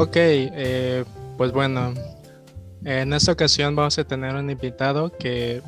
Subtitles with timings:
[0.00, 1.04] Ok, eh,
[1.36, 1.92] pues bueno,
[2.84, 5.60] en esta ocasión vamos a tener un invitado que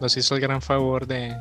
[0.00, 1.36] nos hizo el gran favor de,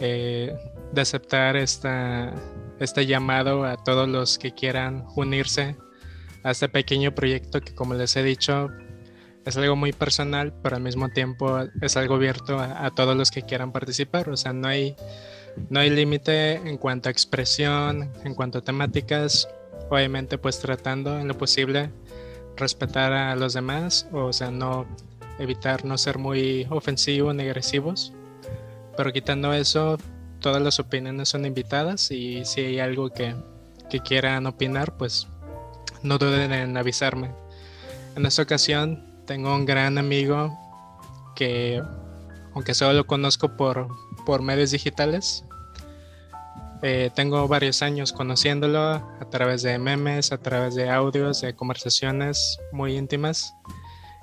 [0.00, 0.54] eh,
[0.92, 2.34] de aceptar esta,
[2.78, 5.76] este llamado a todos los que quieran unirse
[6.42, 8.68] a este pequeño proyecto que como les he dicho
[9.46, 13.44] es algo muy personal, pero al mismo tiempo es algo abierto a, todos los que
[13.44, 14.28] quieran participar.
[14.28, 14.94] O sea, no hay,
[15.70, 19.48] no hay límite en cuanto a expresión, en cuanto a temáticas.
[19.90, 21.90] Obviamente, pues tratando en lo posible
[22.56, 24.86] respetar a los demás, o sea, no
[25.38, 28.12] evitar no ser muy ofensivos ni agresivos.
[28.96, 29.98] Pero quitando eso,
[30.40, 33.34] todas las opiniones son invitadas y si hay algo que,
[33.88, 35.26] que quieran opinar, pues
[36.02, 37.30] no duden en avisarme.
[38.16, 40.56] En esta ocasión tengo un gran amigo
[41.34, 41.82] que,
[42.54, 43.88] aunque solo lo conozco por,
[44.26, 45.44] por medios digitales,
[46.82, 52.58] eh, tengo varios años conociéndolo a través de memes, a través de audios, de conversaciones
[52.72, 53.54] muy íntimas.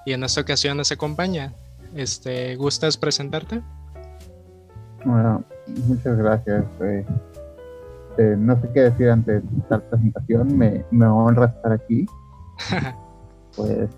[0.05, 1.53] Y en esta ocasión nos acompaña.
[1.95, 3.61] Este, ¿Gustas presentarte?
[5.05, 5.43] Bueno,
[5.85, 6.65] muchas gracias.
[6.81, 7.05] Eh,
[8.17, 10.57] eh, no sé qué decir ante esta presentación.
[10.57, 12.05] Me, me honra estar aquí.
[13.55, 13.89] pues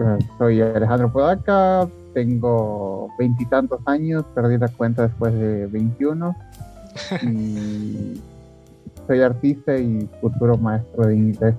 [0.00, 6.36] eh, soy Alejandro Podaca, tengo veintitantos años, perdí la cuenta después de 21
[7.22, 8.20] y
[9.06, 11.54] soy artista y futuro maestro de inglés.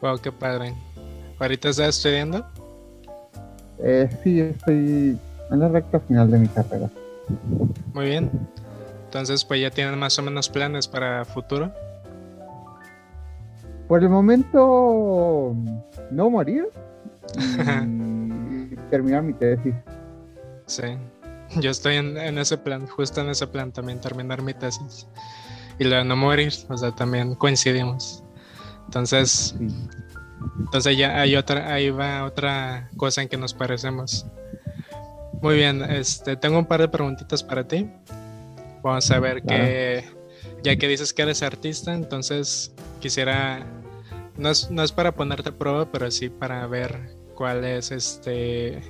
[0.00, 0.74] Wow, qué padre.
[1.38, 2.46] ¿Ahorita estás estudiando?
[3.78, 5.18] Eh, sí, estoy
[5.50, 6.88] en la recta final de mi carrera.
[7.94, 8.30] Muy bien.
[9.04, 11.72] Entonces, pues ya tienen más o menos planes para futuro.
[13.86, 15.54] Por el momento,
[16.10, 16.68] no morir,
[17.34, 19.74] y terminar mi tesis.
[20.66, 20.82] Sí,
[21.60, 25.06] yo estoy en, ese plan, justo en ese plan también, terminar mi tesis.
[25.78, 28.22] Y de no morir, o sea, también coincidimos.
[28.86, 29.54] Entonces,
[30.58, 34.26] entonces ya hay otra, ahí va otra cosa en que nos parecemos.
[35.40, 37.88] Muy bien, este, tengo un par de preguntitas para ti.
[38.82, 40.04] Vamos a ver que,
[40.62, 43.64] ya que dices que eres artista, entonces quisiera,
[44.36, 48.82] no es, no es para ponerte a prueba, pero sí para ver cuál es este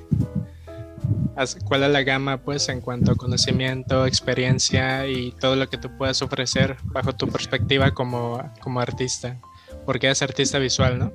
[1.65, 5.89] cuál es la gama pues en cuanto a conocimiento, experiencia y todo lo que tú
[5.97, 9.37] puedas ofrecer bajo tu perspectiva como, como artista,
[9.85, 11.13] porque es artista visual, ¿no?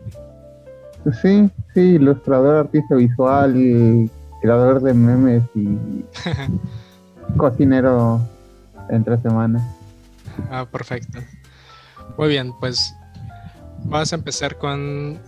[1.22, 4.10] Sí, sí, ilustrador, artista visual y
[4.42, 6.06] creador de memes y
[7.38, 8.22] cocinero
[8.90, 9.64] entre semanas.
[10.50, 11.20] Ah, perfecto.
[12.18, 12.96] Muy bien, pues
[13.84, 15.20] vamos a empezar con,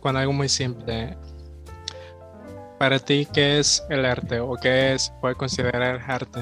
[0.00, 1.16] con algo muy simple
[2.78, 6.40] para ti, ¿qué es el arte o qué es, puede considerar arte?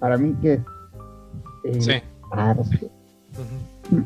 [0.00, 0.60] Para mí, ¿qué
[1.64, 2.02] es sí.
[2.30, 2.90] arte?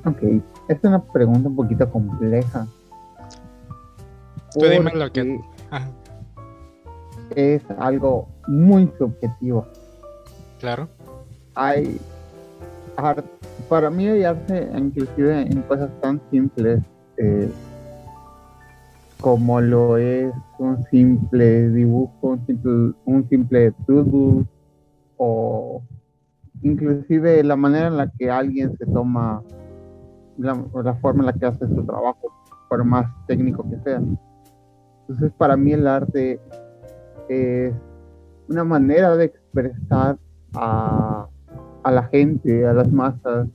[0.04, 0.22] Ok,
[0.68, 2.66] es una pregunta un poquito compleja.
[4.52, 5.40] Tú dime lo que...
[7.34, 9.66] Es algo muy subjetivo.
[10.60, 10.88] Claro.
[11.54, 11.98] Hay
[12.96, 13.28] arte,
[13.70, 16.80] para mí hay arte inclusive en cosas tan simples.
[17.16, 17.50] Eh,
[19.22, 23.72] como lo es un simple dibujo, un simple, un simple
[25.16, 25.80] o
[26.62, 29.40] inclusive la manera en la que alguien se toma,
[30.38, 30.56] la,
[31.00, 32.32] forma en la que hace su trabajo,
[32.68, 34.02] por más técnico que sea.
[35.02, 36.40] Entonces para mí el arte
[37.28, 37.72] es
[38.48, 40.18] una manera de expresar
[40.54, 41.28] a,
[41.84, 43.46] a la gente, a las masas,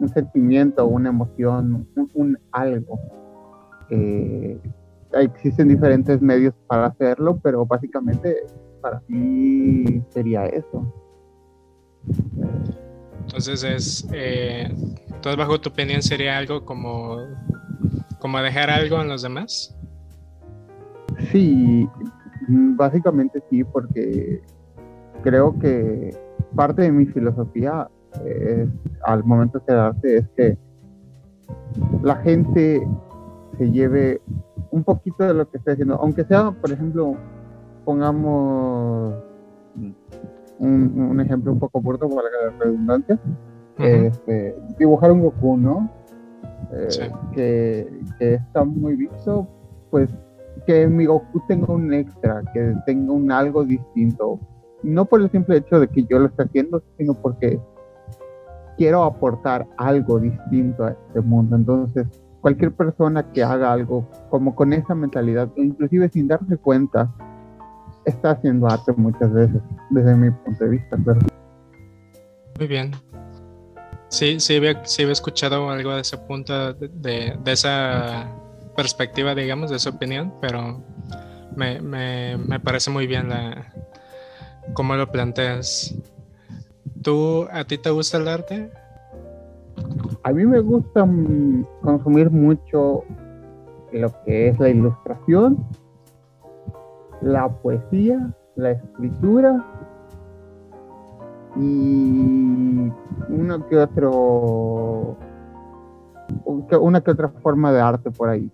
[0.00, 2.98] un sentimiento, una emoción, un algo
[3.92, 4.58] eh,
[5.12, 8.38] existen diferentes medios para hacerlo, pero básicamente
[8.80, 10.90] para mí sería eso.
[13.20, 14.66] Entonces es, eh,
[15.06, 17.18] entonces bajo tu opinión sería algo como,
[18.18, 19.76] como dejar algo en los demás.
[21.30, 21.86] Sí,
[22.48, 24.40] básicamente sí, porque
[25.22, 26.16] creo que
[26.56, 27.88] parte de mi filosofía
[29.04, 30.58] al momento de quedarse es que
[32.02, 32.86] la gente
[33.58, 34.20] se lleve
[34.70, 37.14] un poquito de lo que estoy haciendo, aunque sea, por ejemplo,
[37.84, 39.14] pongamos
[40.58, 43.18] un, ejemplo un poco corto para la redundancia,
[43.78, 45.90] este, dibujar un Goku, ¿no?
[46.72, 49.46] Eh, que, que, está muy visto,
[49.90, 50.10] pues
[50.66, 54.38] que mi Goku tenga un extra, que tenga un algo distinto,
[54.82, 57.60] no por el simple hecho de que yo lo esté haciendo, sino porque
[58.76, 61.56] quiero aportar algo distinto a este mundo.
[61.56, 62.06] Entonces,
[62.42, 67.10] cualquier persona que haga algo como con esa mentalidad, inclusive sin darse cuenta,
[68.04, 70.96] está haciendo arte muchas veces, desde mi punto de vista.
[72.58, 72.90] Muy bien.
[74.08, 78.26] Sí, sí había, sí había escuchado algo de ese punto, de, de, esa
[78.76, 80.82] perspectiva, digamos, de esa opinión, pero
[81.56, 83.72] me, me, me parece muy bien la,
[84.74, 85.94] cómo lo planteas.
[87.02, 88.70] ¿Tú, a ti te gusta el arte?
[90.24, 93.04] A mí me gusta mm, consumir mucho
[93.92, 95.58] lo que es la ilustración,
[97.20, 99.64] la poesía, la escritura
[101.56, 102.90] y
[103.28, 105.16] uno que otro
[106.80, 108.50] una que otra forma de arte por ahí.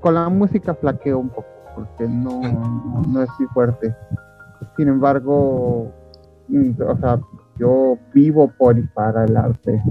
[0.00, 2.40] Con la música flaqueo un poco porque no,
[3.08, 3.94] no es muy fuerte.
[4.76, 5.90] Sin embargo,
[6.48, 7.20] mm, o sea,
[7.58, 9.82] yo vivo por y para el arte.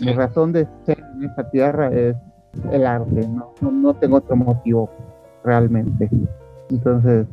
[0.00, 2.16] Mi razón de ser en esta tierra es
[2.72, 4.90] el arte, no, no, tengo otro motivo
[5.44, 6.08] realmente.
[6.70, 7.26] Entonces,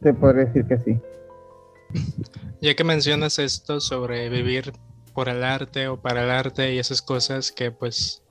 [0.00, 1.00] te podría decir que sí.
[2.60, 4.72] Ya que mencionas esto sobre vivir
[5.12, 8.24] por el arte o para el arte y esas cosas que pues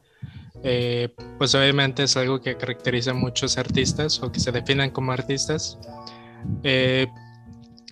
[0.64, 5.12] eh, pues obviamente es algo que caracteriza a muchos artistas o que se definen como
[5.12, 5.78] artistas.
[6.64, 7.08] Eh,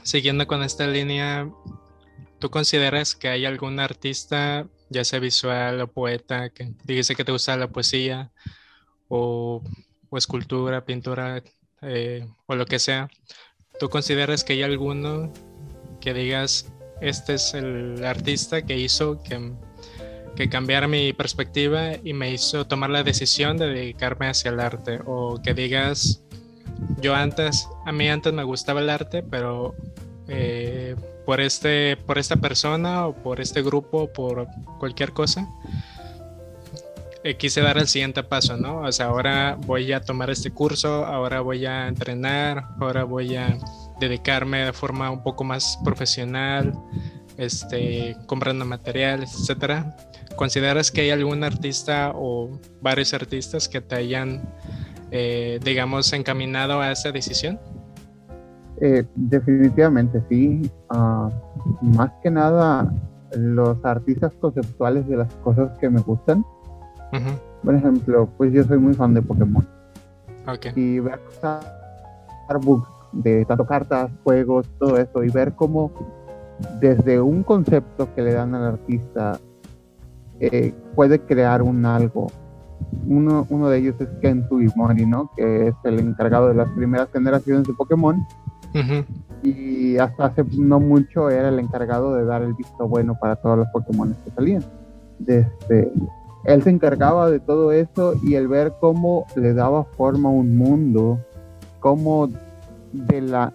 [0.04, 1.50] siguiendo con esta línea,
[2.40, 7.32] ¿tú consideras que hay algún artista, ya sea visual o poeta, que dice que te
[7.32, 8.32] gusta la poesía
[9.08, 9.64] o,
[10.12, 11.42] escultura, pintura
[11.82, 13.10] eh, o lo que sea?
[13.80, 15.32] ¿Tú consideras que hay alguno
[16.02, 19.54] que digas, este es el artista que hizo que,
[20.36, 25.00] que cambiara mi perspectiva y me hizo tomar la decisión de dedicarme hacia el arte?
[25.06, 26.22] O que digas,
[27.00, 29.74] yo antes, a mí antes me gustaba el arte, pero
[30.28, 30.96] eh,
[31.26, 34.48] por, este, por esta persona o por este grupo, por
[34.80, 35.48] cualquier cosa,
[37.24, 38.80] eh, quise dar el siguiente paso, ¿no?
[38.80, 43.58] O sea, ahora voy a tomar este curso, ahora voy a entrenar, ahora voy a
[44.00, 46.74] dedicarme de forma un poco más profesional,
[47.38, 49.96] este, comprando materiales, etcétera.
[50.36, 54.42] ¿Consideras que hay algún artista o varios artistas que te hayan
[55.12, 57.60] eh, digamos, encaminado a esa decisión?
[58.82, 60.70] Eh, definitivamente sí.
[60.90, 61.30] Ah,
[61.82, 62.92] más que nada,
[63.38, 66.44] los artistas conceptuales de las cosas que me gustan.
[67.64, 69.68] Por ejemplo, pues yo soy muy fan de Pokémon.
[70.76, 71.20] Y ver
[72.50, 75.92] artbooks de tanto cartas, juegos, todo eso, y ver cómo
[76.80, 79.40] desde un concepto que le dan al artista
[80.40, 82.28] eh, puede crear un algo
[83.08, 85.32] uno, uno de ellos es Ken Sugimori, ¿no?
[85.36, 88.26] Que es el encargado de las primeras generaciones de Pokémon.
[89.44, 93.58] Y hasta hace no mucho era el encargado de dar el visto bueno para todos
[93.58, 94.64] los Pokémon que salían.
[95.20, 95.92] Desde,
[96.46, 100.58] él se encargaba de todo eso y el ver cómo le daba forma a un
[100.58, 101.20] mundo,
[101.80, 102.30] cómo
[102.92, 103.54] de la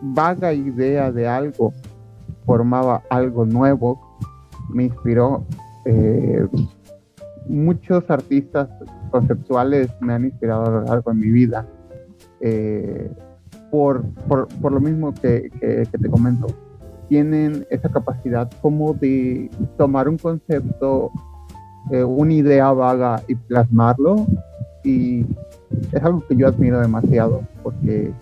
[0.00, 1.72] vaga idea de algo
[2.46, 4.00] formaba algo nuevo,
[4.68, 5.44] me inspiró
[5.84, 6.46] eh,
[7.48, 8.68] muchos artistas
[9.10, 11.66] conceptuales me han inspirado a lo largo de mi vida.
[12.40, 13.10] Eh,
[13.70, 16.46] por, por, lo mismo que, que, te comento,
[17.08, 21.10] tienen esa capacidad como de tomar un concepto,
[21.90, 24.26] eh, una idea vaga y plasmarlo.
[24.84, 25.26] Y
[25.92, 28.12] es algo que yo admiro demasiado porque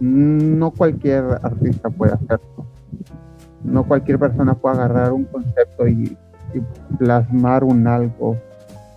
[0.00, 2.66] no cualquier artista puede hacerlo.
[3.64, 6.16] No cualquier persona puede agarrar un concepto y,
[6.54, 8.36] y plasmar un algo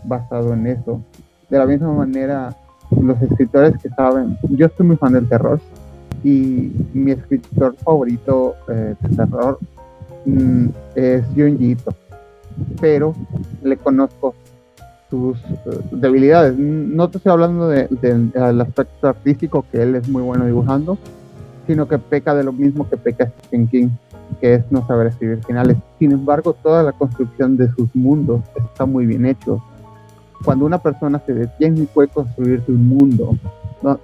[0.03, 1.01] basado en eso.
[1.49, 2.55] De la misma manera,
[3.01, 5.59] los escritores que saben, yo estoy muy fan del terror
[6.23, 9.59] y mi escritor favorito eh, de terror
[10.25, 11.77] mm, es Junji
[12.79, 13.15] pero
[13.63, 14.35] le conozco
[15.09, 16.57] sus eh, debilidades.
[16.57, 20.97] No te estoy hablando del aspecto artístico, que él es muy bueno dibujando,
[21.67, 23.89] sino que peca de lo mismo que peca Stephen King,
[24.39, 25.77] que es no saber escribir finales.
[25.99, 29.61] Sin embargo, toda la construcción de sus mundos está muy bien hecho
[30.43, 33.37] cuando una persona se detiene y puede construirse un mundo,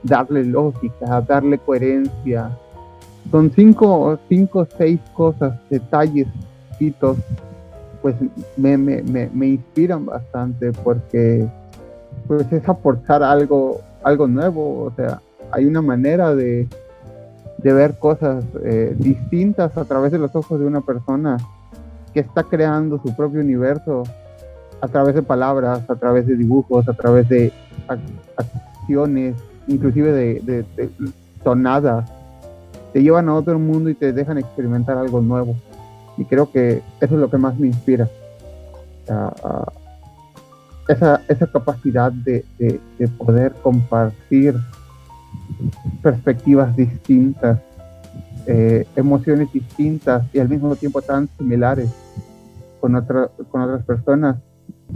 [0.03, 2.51] darle lógica, darle coherencia.
[3.31, 6.27] Son cinco, cinco seis cosas, detalles,
[6.79, 7.17] hitos,
[8.01, 8.15] pues
[8.55, 11.45] me, me, me, inspiran bastante porque
[12.27, 16.67] pues es aportar algo, algo nuevo, o sea, hay una manera de,
[17.57, 21.37] de ver cosas eh, distintas a través de los ojos de una persona
[22.13, 24.03] que está creando su propio universo
[24.79, 27.51] a través de palabras, a través de dibujos, a través de
[28.37, 29.35] acciones,
[29.67, 30.65] inclusive de,
[31.43, 32.09] tonadas,
[32.93, 35.55] te llevan a otro mundo y te dejan experimentar algo nuevo.
[36.17, 38.09] Y creo que eso es lo que más me inspira.
[40.87, 42.43] esa, esa, capacidad de,
[43.17, 44.55] poder compartir
[46.01, 47.59] perspectivas distintas,
[48.45, 51.89] eh, emociones distintas y al mismo tiempo tan similares
[52.79, 54.37] con, otra, con otras personas.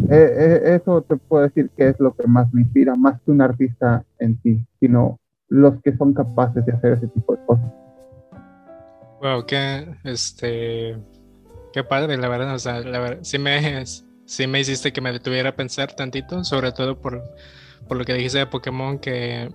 [0.10, 3.32] Eh, eh, eso te puedo decir que es lo que más me inspira, más que
[3.32, 5.20] un artista en sí, sino
[5.50, 7.72] los que son capaces de hacer ese tipo de cosas.
[9.22, 10.98] Wow, qué, este,
[11.74, 15.12] qué padre, la verdad, o sea, la verdad, sí me, sí me hiciste que me
[15.12, 17.22] detuviera a pensar tantito, sobre todo por,
[17.88, 19.52] por lo que dijiste de Pokémon, que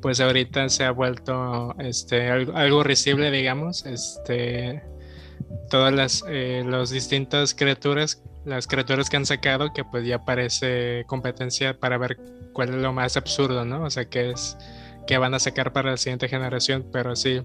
[0.00, 4.82] pues ahorita se ha vuelto este, algo, algo risible, digamos, este,
[5.68, 11.04] todas las eh, los distintas criaturas, las criaturas que han sacado, que pues ya parece
[11.06, 12.18] competencia para ver
[12.52, 13.84] cuál es lo más absurdo, ¿no?
[13.84, 14.56] O sea, qué es
[15.06, 17.42] que van a sacar para la siguiente generación, pero sí,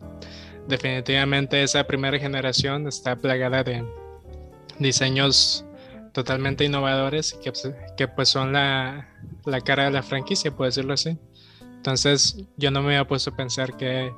[0.68, 3.84] definitivamente esa primera generación está plagada de
[4.80, 5.66] diseños
[6.12, 7.52] totalmente innovadores que,
[7.98, 9.10] que pues son la,
[9.46, 11.18] la cara de la franquicia, por decirlo así.
[11.62, 14.12] Entonces yo no me había puesto a pensar que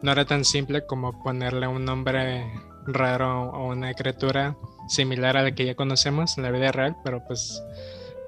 [0.00, 2.44] no era tan simple como ponerle un nombre
[2.86, 4.56] raro o una criatura
[4.88, 7.62] similar a la que ya conocemos en la vida real, pero pues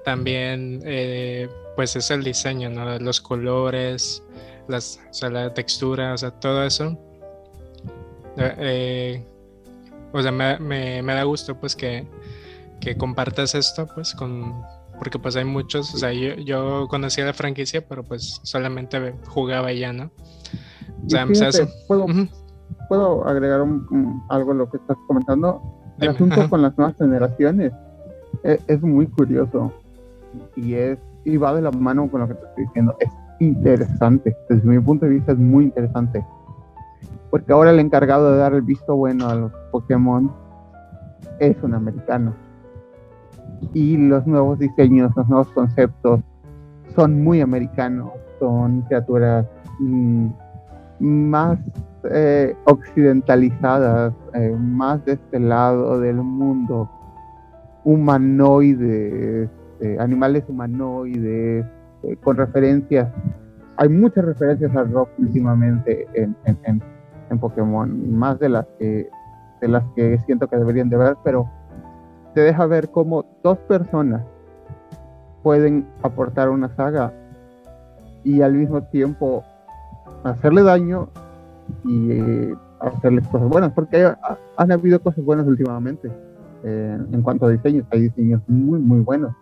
[0.03, 2.97] también eh, pues es el diseño, ¿no?
[2.99, 4.23] Los colores,
[4.67, 6.97] las, o sea, la textura, o sea, todo eso.
[8.37, 9.23] Eh,
[10.11, 12.05] o sea, me, me, me, da gusto pues que,
[12.81, 14.61] que compartas esto pues con,
[14.97, 19.71] porque pues hay muchos, o sea, yo, yo conocía la franquicia, pero pues solamente jugaba
[19.73, 20.11] ya, ¿no?
[21.05, 21.27] O sea,
[21.87, 22.05] ¿puedo,
[22.87, 23.65] ¿puedo, agregar
[24.29, 25.61] algo a lo que estás comentando?
[25.99, 27.71] El asunto con las nuevas generaciones
[28.43, 29.71] es, es, muy curioso
[30.55, 32.95] y es y va de la mano con lo que te estoy diciendo.
[32.99, 36.25] Es interesante, desde mi punto de vista es muy interesante.
[37.31, 40.31] Porque ahora el encargado de dar el visto bueno a los Pokémon
[41.39, 42.33] es un americano
[43.73, 46.21] y los nuevos diseños, los nuevos conceptos
[46.95, 49.45] son muy americanos, son criaturas
[49.79, 50.27] mm,
[50.99, 51.59] más
[52.11, 56.89] eh, occidentalizadas, eh, más de este lado del mundo,
[57.83, 61.65] humanoides, este, animales humanoides,
[62.03, 63.11] eh, con referencias.
[63.77, 66.81] Hay muchas referencias al rock últimamente en, en,
[67.29, 69.09] en Pokémon, más de las que
[69.61, 71.49] de las que siento que deberían de ver, pero
[72.33, 74.21] te deja ver cómo dos personas
[75.43, 77.13] pueden aportar una saga
[78.23, 79.43] y al mismo tiempo
[80.23, 81.09] hacerle daño
[81.83, 84.13] y eh, hacerle cosas buenas, porque
[84.57, 86.11] han habido cosas buenas últimamente
[86.63, 89.33] eh, en cuanto a diseños, hay diseños muy, muy buenos.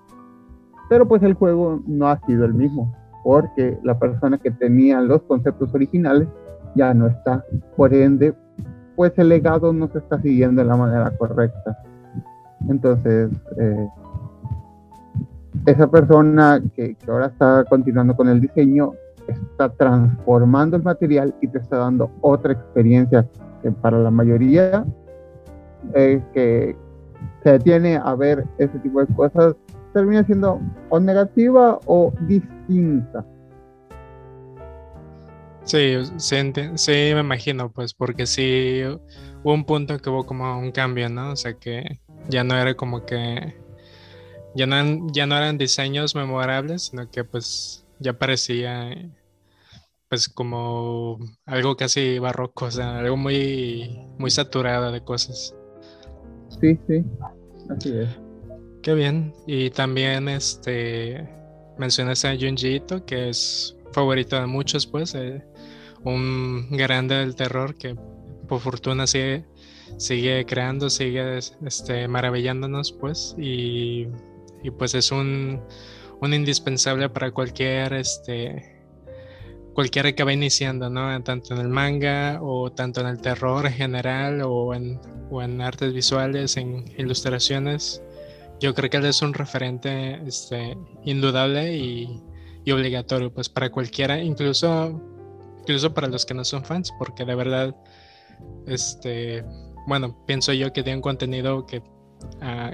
[0.90, 5.22] Pero pues el juego no ha sido el mismo, porque la persona que tenía los
[5.24, 6.28] conceptos originales
[6.76, 7.46] ya no está.
[7.78, 8.34] Por ende,
[8.98, 11.78] pues el legado no se está siguiendo de la manera correcta.
[12.68, 13.88] Entonces, eh,
[15.66, 18.92] esa persona que, ahora está continuando con el diseño
[19.28, 23.28] está transformando el material y te está dando otra experiencia
[23.62, 24.86] que para la mayoría
[25.96, 26.76] eh, que
[27.44, 29.56] se detiene a ver ese tipo de cosas
[29.94, 33.26] termina siendo o negativa o distinta.
[35.64, 38.82] Sí, sí, sí, me imagino, pues, porque sí
[39.44, 41.32] hubo un punto que hubo como un cambio, ¿no?
[41.32, 43.56] O sea, que ya no era como que.
[44.56, 49.12] Ya no, ya no eran diseños memorables, sino que pues ya parecía
[50.10, 55.56] pues como algo casi barroco, o sea, algo muy, muy saturado de cosas.
[56.62, 57.04] Sí, sí,
[57.76, 58.10] así es.
[58.84, 59.34] Qué bien.
[59.48, 61.28] Y también este
[61.80, 65.44] mencionaste a Junji Ito, que es favorito de muchos, pues, eh,
[66.04, 67.96] un grande del terror que
[68.48, 69.46] por fortuna sigue
[69.98, 74.08] sigue creando, sigue este, maravillándonos, pues, y,
[74.78, 75.62] pues es un,
[76.24, 78.84] un, indispensable para cualquier, este,
[79.74, 81.22] cualquiera que va iniciando, ¿no?
[81.24, 85.00] Tanto en el manga o tanto en el terror en general o en,
[85.30, 88.02] o en artes visuales, en ilustraciones.
[88.60, 92.22] Yo creo que él es un referente este, indudable y,
[92.72, 95.02] obligatorio, pues para cualquiera, incluso,
[95.60, 97.76] incluso para los que no son fans, porque de verdad,
[98.68, 99.44] este,
[99.86, 101.82] bueno, pienso yo que tiene un contenido que,
[102.42, 102.72] ah,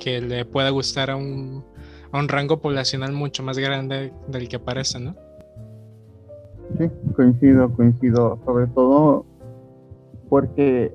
[0.00, 1.64] que le pueda gustar a un,
[2.12, 5.14] a un rango poblacional mucho más grande del que parece, ¿no?
[6.78, 9.24] Sí, coincido, coincido, sobre todo
[10.28, 10.94] porque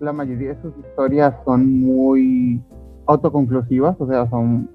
[0.00, 2.62] la mayoría de sus historias son muy
[3.06, 4.70] autoconclusivas, o sea, son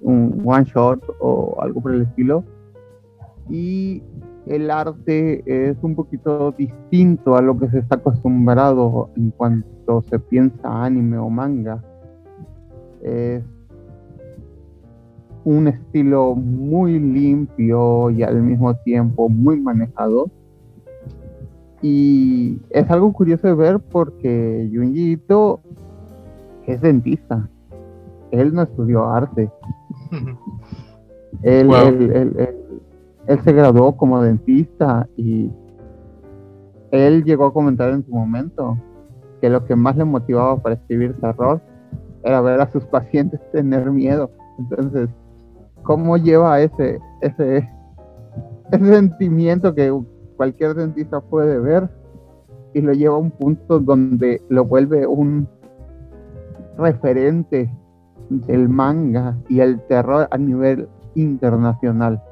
[0.00, 2.42] un one shot o algo por el estilo.
[3.48, 4.02] Y
[4.46, 10.18] el arte es un poquito distinto a lo que se está acostumbrado en cuanto se
[10.18, 11.82] piensa anime o manga.
[13.02, 13.44] Es
[15.44, 20.30] un estilo muy limpio y al mismo tiempo muy manejado.
[21.82, 25.18] Y es algo curioso de ver porque Junji
[26.66, 27.48] es dentista.
[28.30, 29.50] Él no estudió arte.
[31.42, 31.70] él,
[33.26, 35.50] él, se graduó como dentista y
[36.90, 38.76] él llegó a comentar en su momento
[39.40, 41.60] que lo que más le motivaba para escribir terror
[42.22, 44.30] era ver a sus pacientes tener miedo.
[44.58, 45.08] Entonces,
[45.82, 47.68] ¿cómo lleva ese, ese,
[48.70, 49.92] sentimiento que
[50.36, 51.88] cualquier dentista puede ver
[52.72, 55.48] y lo lleva a un punto donde lo vuelve un
[56.78, 57.70] referente
[58.30, 62.22] del manga y el terror a nivel internacional.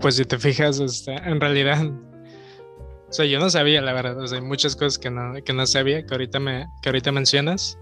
[0.00, 1.86] Pues si te fijas, este, en realidad,
[3.08, 5.52] o sea, yo no sabía la verdad, o sea, hay muchas cosas que no, que
[5.52, 7.78] no sabía, que ahorita, me, que ahorita mencionas,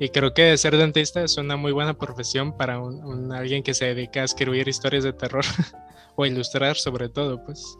[0.00, 3.84] y creo que ser dentista es una muy buena profesión para un, alguien que se
[3.84, 5.44] dedica a escribir historias de terror
[6.16, 7.78] o ilustrar sobre todo, pues.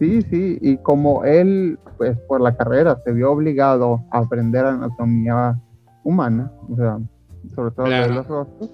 [0.00, 5.56] Sí, sí, y como él, pues por la carrera, se vio obligado a aprender anatomía
[6.02, 6.98] humana, o sea,
[7.54, 8.70] sobre todo de los rostros,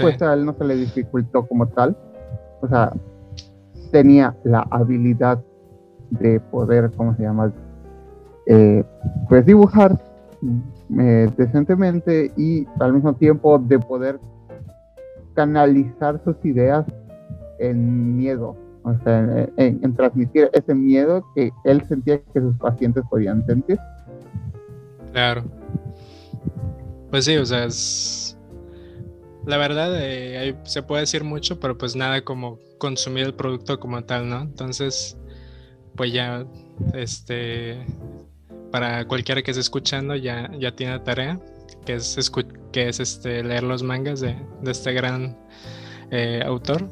[0.00, 1.96] pues a él no se le dificultó como tal,
[2.60, 2.92] o sea,
[3.90, 5.42] tenía la habilidad
[6.10, 7.50] de poder, ¿cómo se llama?
[8.46, 8.84] Eh,
[9.30, 9.98] pues dibujar
[10.98, 14.20] eh, decentemente y al mismo tiempo de poder
[15.34, 16.84] canalizar sus ideas
[17.58, 23.44] en miedo, o sea, en, transmitir ese miedo que él sentía que sus pacientes podían
[23.46, 23.78] sentir.
[25.12, 25.44] Claro.
[27.10, 28.36] Pues sí, o sea, es...
[29.46, 34.02] la verdad eh, se puede decir mucho, pero pues nada como consumir el producto como
[34.04, 34.42] tal, ¿no?
[34.42, 35.16] Entonces,
[35.96, 36.46] pues ya,
[36.94, 37.84] este,
[38.70, 41.40] para cualquiera que esté escuchando ya, ya tiene tarea,
[41.84, 42.30] que es,
[42.72, 45.36] que es este, leer los mangas de, este gran
[46.10, 46.88] eh, autor.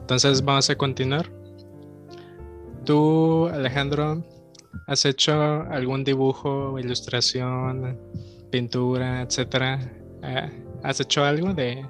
[0.00, 1.30] Entonces vamos a continuar.
[2.84, 4.24] Tú, Alejandro,
[4.86, 5.32] ¿has hecho
[5.70, 7.98] algún dibujo, ilustración,
[8.50, 9.78] pintura, etcétera?
[10.22, 10.50] Eh,
[10.82, 11.86] ¿Has hecho algo de,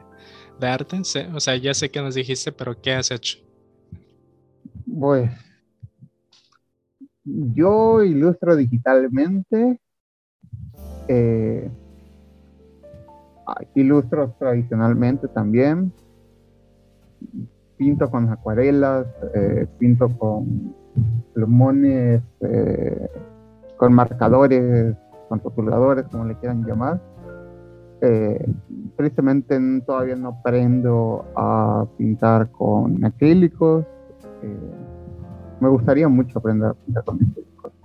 [0.61, 1.01] de arte?
[1.35, 3.39] O sea, ya sé que nos dijiste, pero ¿qué has hecho?
[5.01, 5.31] Pues
[7.25, 9.81] yo ilustro digitalmente.
[11.09, 11.71] Eh,
[13.75, 15.93] ilustro tradicionalmente también.
[17.77, 20.75] Pinto con acuarelas, eh, pinto con
[21.35, 23.09] plumones, eh,
[23.77, 24.97] con marcadores,
[25.29, 27.01] con rotuladores, como le quieran llamar.
[28.97, 33.87] tristemente todavía no aprendo a pintar con acrílicos
[35.63, 37.19] me gustaría mucho aprender a pintar con
[37.57, 37.79] cosas.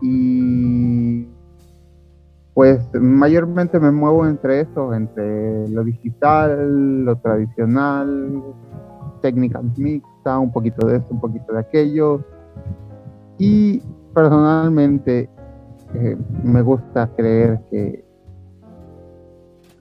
[0.00, 1.28] Y
[2.54, 8.42] pues mayormente me muevo entre eso, entre lo digital, lo tradicional,
[9.20, 12.24] técnicas mixtas, un poquito de esto, un poquito de aquello.
[13.38, 13.80] Y
[14.12, 15.30] personalmente
[15.94, 18.04] eh, me gusta creer que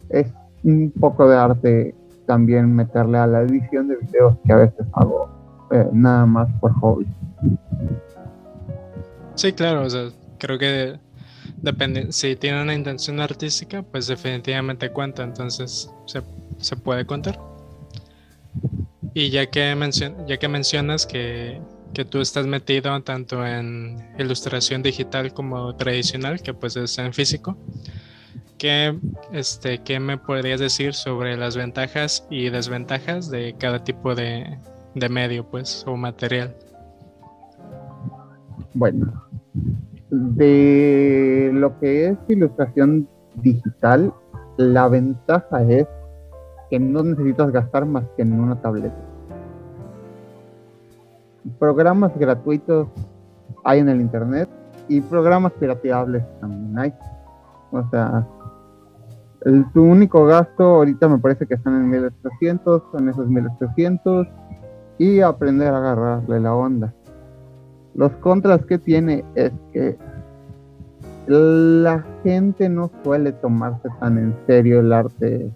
[0.10, 0.32] es
[0.64, 1.96] un poco de arte
[2.28, 5.41] también meterle a la edición de videos que a veces hago
[5.72, 7.08] eh, nada más por hobby.
[9.36, 11.00] Sí, claro, o sea, creo que
[11.62, 17.40] depende, si tiene una intención artística, pues definitivamente cuenta, entonces se, puede contar.
[19.14, 19.76] Y ya que,
[20.28, 21.62] ya que mencionas que,
[21.94, 27.58] que, tú estás metido tanto en ilustración digital como tradicional, que pues es en físico,
[28.58, 28.98] ¿qué,
[29.32, 34.58] este, ¿qué me podrías decir sobre las ventajas y desventajas de cada tipo de,
[34.96, 36.56] de medio, pues, o material.
[38.74, 39.12] Bueno,
[40.10, 44.14] de lo que es ilustración digital,
[44.58, 45.88] la ventaja es
[46.70, 48.96] que no necesitas gastar más que en una tableta.
[51.60, 52.88] Programas gratuitos
[53.64, 54.50] hay en el internet
[54.88, 56.94] y programas pirateables también hay.
[57.72, 58.28] O sea,
[59.42, 64.28] el, tu único gasto ahorita me parece que están en 1300, son esos 1300
[64.98, 66.94] y aprender a agarrarle la onda.
[67.94, 69.98] Los contras que tiene es que
[71.28, 75.52] la gente no suele tomarse tan en serio el arte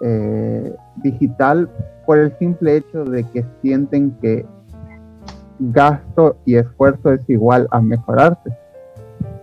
[0.00, 1.68] eh, digital
[2.04, 4.44] por el simple hecho de que sienten que
[5.58, 8.50] gasto y esfuerzo es igual a mejorarse.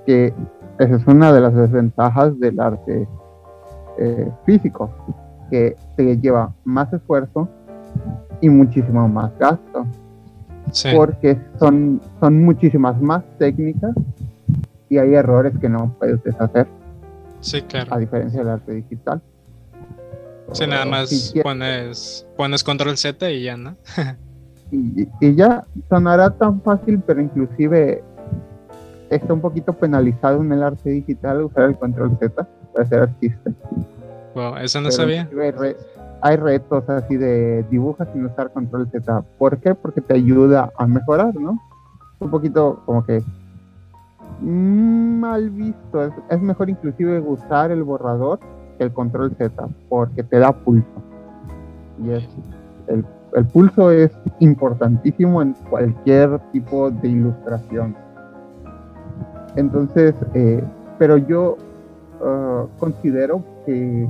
[0.05, 0.33] Que
[0.79, 3.07] esa es una de las desventajas del arte
[3.97, 4.89] eh, físico,
[5.49, 7.47] que se lleva más esfuerzo
[8.43, 9.87] y muchísimo más gasto.
[10.93, 13.95] Porque son, son muchísimas más técnicas
[14.89, 16.67] y hay errores que no puedes deshacer.
[17.39, 17.93] Sí, claro.
[17.93, 19.21] A diferencia del arte digital.
[20.51, 23.77] Sí, nada más pones, pones control Z y ya, ¿no?
[24.71, 28.03] y, y, ya sonará tan fácil, pero inclusive
[29.09, 33.51] está un poquito penalizado en el arte digital usar el control Z para ser artista.
[34.35, 35.29] Wow, eso no sabía.
[36.25, 39.23] Hay, retos así de dibujas sin usar control Z.
[39.37, 39.75] ¿Por qué?
[39.75, 41.59] Porque te ayuda a mejorar, ¿no?
[42.19, 43.21] Un poquito como que
[44.39, 46.11] mal visto.
[46.29, 48.39] Es, mejor inclusive usar el borrador
[48.77, 50.87] que el control Z porque te da pulso.
[52.01, 52.27] Y es,
[52.87, 53.05] el,
[53.47, 57.95] pulso es importantísimo en cualquier tipo de ilustración.
[59.55, 60.63] Entonces, eh,
[60.97, 61.57] pero yo
[62.21, 64.07] uh, considero que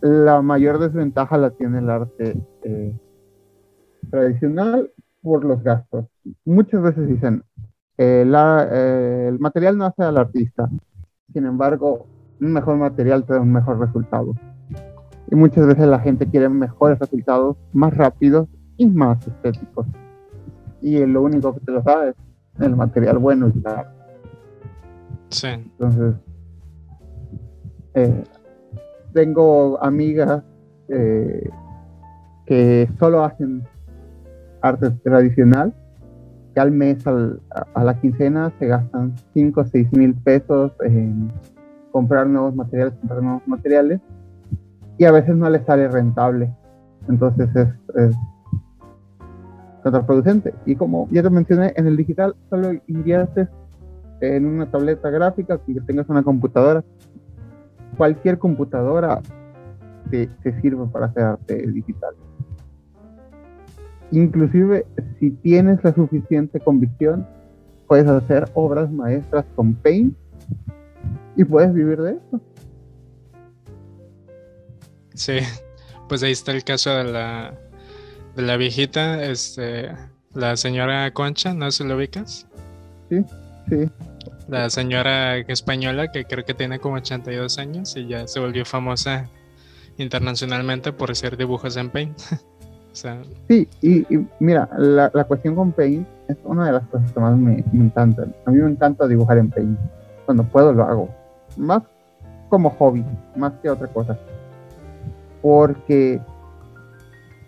[0.00, 2.96] la mayor desventaja la tiene el arte eh,
[4.10, 4.90] tradicional
[5.22, 6.06] por los gastos.
[6.44, 7.44] Muchas veces dicen,
[7.98, 10.68] eh, el material no hace al artista,
[11.32, 12.06] sin embargo,
[12.40, 14.34] un mejor material te da un mejor resultado.
[15.30, 19.86] Y muchas veces la gente quiere mejores resultados, más rápidos y más estéticos.
[20.80, 22.16] Y lo único que te lo da es
[22.58, 23.88] el material bueno y claro.
[25.30, 25.48] Sí.
[25.48, 26.14] Entonces,
[27.94, 28.24] eh,
[29.12, 30.42] tengo amigas
[30.88, 31.48] eh,
[32.46, 33.62] que solo hacen
[34.60, 35.74] arte tradicional,
[36.54, 41.30] que al mes, a, la quincena, se gastan 5 o 6 mil pesos en
[41.90, 44.00] comprar nuevos materiales, comprar nuevos materiales,
[44.98, 46.54] y a veces no les sale rentable.
[47.08, 48.16] Entonces es, es
[49.82, 50.54] contraproducente.
[50.66, 53.48] Y como ya te mencioné, en el digital solo inviertes
[54.22, 56.84] en una tableta gráfica, que tengas una computadora.
[57.96, 59.20] Cualquier computadora
[60.10, 60.28] te,
[60.60, 62.14] sirve para hacer arte digital.
[64.10, 64.86] Inclusive
[65.18, 67.26] si tienes la suficiente convicción,
[67.86, 70.14] puedes hacer obras maestras con Paint
[71.36, 72.40] y puedes vivir de eso.
[75.14, 75.38] Sí,
[76.08, 77.54] pues ahí está el caso de la,
[78.36, 79.90] de la viejita, este,
[80.34, 82.46] la señora Concha, ¿no se lo ubicas?
[83.08, 83.24] Sí,
[83.68, 83.90] sí.
[84.52, 89.30] La señora española que creo que tiene como 82 años y ya se volvió famosa
[89.96, 92.18] internacionalmente por hacer dibujos en Paint.
[93.48, 94.04] Sí, y,
[94.38, 98.34] mira, la, cuestión con Paint es una de las cosas que más me, me encantan.
[98.44, 99.78] A mí me encanta dibujar en Paint.
[100.26, 101.08] Cuando puedo lo hago.
[101.56, 101.82] Más
[102.50, 103.02] como hobby,
[103.34, 104.18] más que otra cosa.
[105.40, 106.20] Porque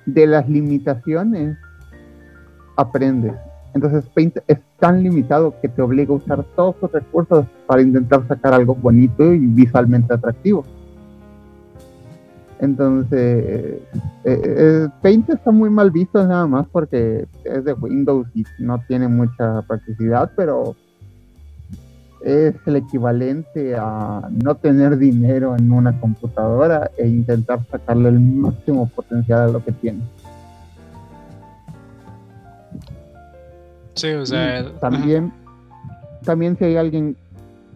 [0.06, 1.58] de las limitaciones
[2.76, 3.34] aprendes.
[3.74, 8.26] Entonces Paint es tan limitado que te obliga a usar todos tus recursos para intentar
[8.28, 10.64] sacar algo bonito y visualmente atractivo.
[12.60, 13.82] Entonces, eh,
[14.24, 19.08] eh, Paint está muy mal visto nada más porque es de Windows y no tiene
[19.08, 20.76] mucha practicidad, pero
[22.24, 28.88] es el equivalente a no tener dinero en una computadora e intentar sacarle el máximo
[28.88, 30.00] potencial a lo que tiene.
[33.94, 34.72] Sí, o sea.
[34.80, 35.32] también,
[36.24, 37.16] también si hay alguien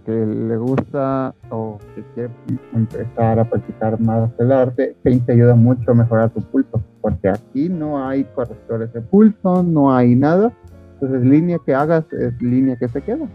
[0.05, 2.31] que le gusta o que quiere
[2.75, 7.29] empezar a practicar más el arte, Paint te ayuda mucho a mejorar tu pulso, porque
[7.29, 10.53] aquí no hay correctores de pulso, no hay nada.
[10.95, 13.29] Entonces, línea que hagas es línea que se queda.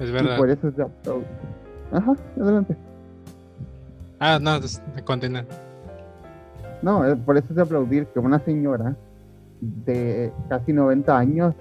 [0.00, 0.34] Es verdad.
[0.34, 0.86] Y por eso es de
[1.92, 2.76] Ajá, adelante.
[4.18, 4.58] Ah, no,
[5.04, 5.44] continúa.
[6.82, 8.96] No, eh, por eso es de aplaudir que una señora
[9.60, 11.54] de casi 90 años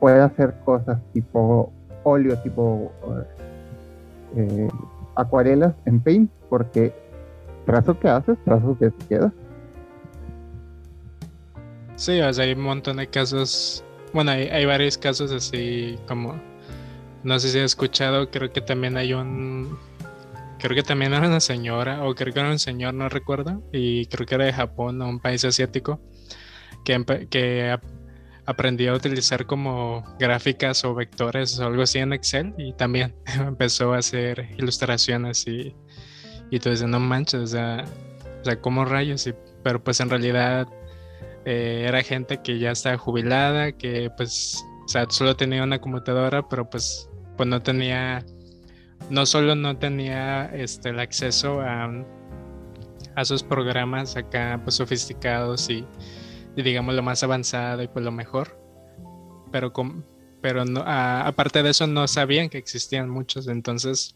[0.00, 1.72] pueda hacer cosas tipo
[2.04, 2.92] óleo, tipo
[4.36, 4.68] eh,
[5.14, 6.92] acuarelas en Paint, porque
[7.66, 9.32] trazo que haces, trazo que se queda.
[11.96, 16.34] Sí, hay un montón de casos, bueno, hay, hay varios casos así como
[17.24, 19.78] no sé si has escuchado, creo que también hay un.
[20.58, 24.06] Creo que también era una señora, o creo que era un señor, no recuerdo, y
[24.06, 26.00] creo que era de Japón o un país asiático,
[26.84, 27.76] que, que
[28.46, 33.94] aprendió a utilizar como gráficas o vectores o algo así en Excel y también empezó
[33.94, 35.74] a hacer ilustraciones y,
[36.50, 37.84] y tú dices, no manches, o sea,
[38.40, 39.26] o sea ¿cómo rayos?
[39.26, 40.66] Y, pero pues en realidad
[41.44, 46.48] eh, era gente que ya estaba jubilada, que pues, o sea, solo tenía una computadora,
[46.48, 48.24] pero pues pues no tenía,
[49.08, 51.90] no solo no tenía este, el acceso a,
[53.16, 55.86] a sus programas acá pues sofisticados y,
[56.56, 58.58] digamos lo más avanzado y pues lo mejor,
[59.50, 60.04] pero, con,
[60.40, 64.14] pero no, aparte de eso no sabían que existían muchos, entonces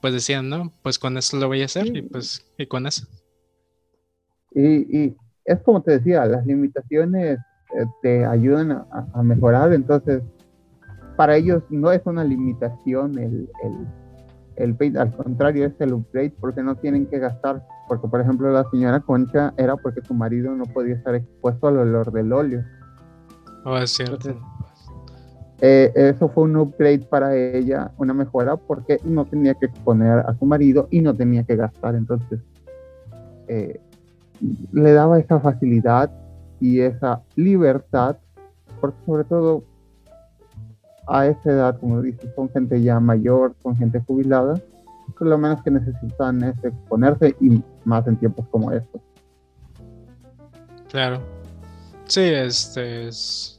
[0.00, 3.06] pues decían, no, pues con eso lo voy a hacer y pues y con eso.
[4.52, 10.22] Y, y es como te decía, las limitaciones eh, te ayudan a, a mejorar, entonces
[11.16, 13.86] para ellos no es una limitación el, el,
[14.76, 18.64] paint, al contrario es el upgrade porque no tienen que gastar, porque por ejemplo la
[18.70, 22.64] señora Concha era porque su marido no podía estar expuesto al olor del óleo.
[23.64, 24.30] Oh, es cierto.
[25.60, 30.34] eh, eso fue un upgrade para ella, una mejora, porque no tenía que exponer a
[30.38, 31.94] su marido y no tenía que gastar.
[31.94, 32.40] Entonces,
[33.48, 33.80] eh,
[34.72, 36.10] le daba esa facilidad
[36.60, 38.16] y esa libertad,
[38.80, 39.64] porque sobre todo
[41.06, 44.54] a esa edad, como dices, son gente ya mayor, son gente jubilada,
[45.16, 49.00] pues lo menos que necesitan es exponerse y más en tiempos como estos.
[50.88, 51.20] Claro.
[52.06, 53.54] Sí, este es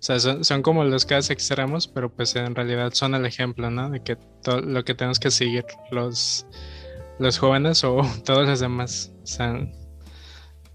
[0.00, 3.90] o sea, son, como los casos extremos, pero pues en realidad son el ejemplo, ¿no?
[3.90, 6.46] De que todo lo que tenemos que seguir los,
[7.18, 9.12] los jóvenes o todos los demás.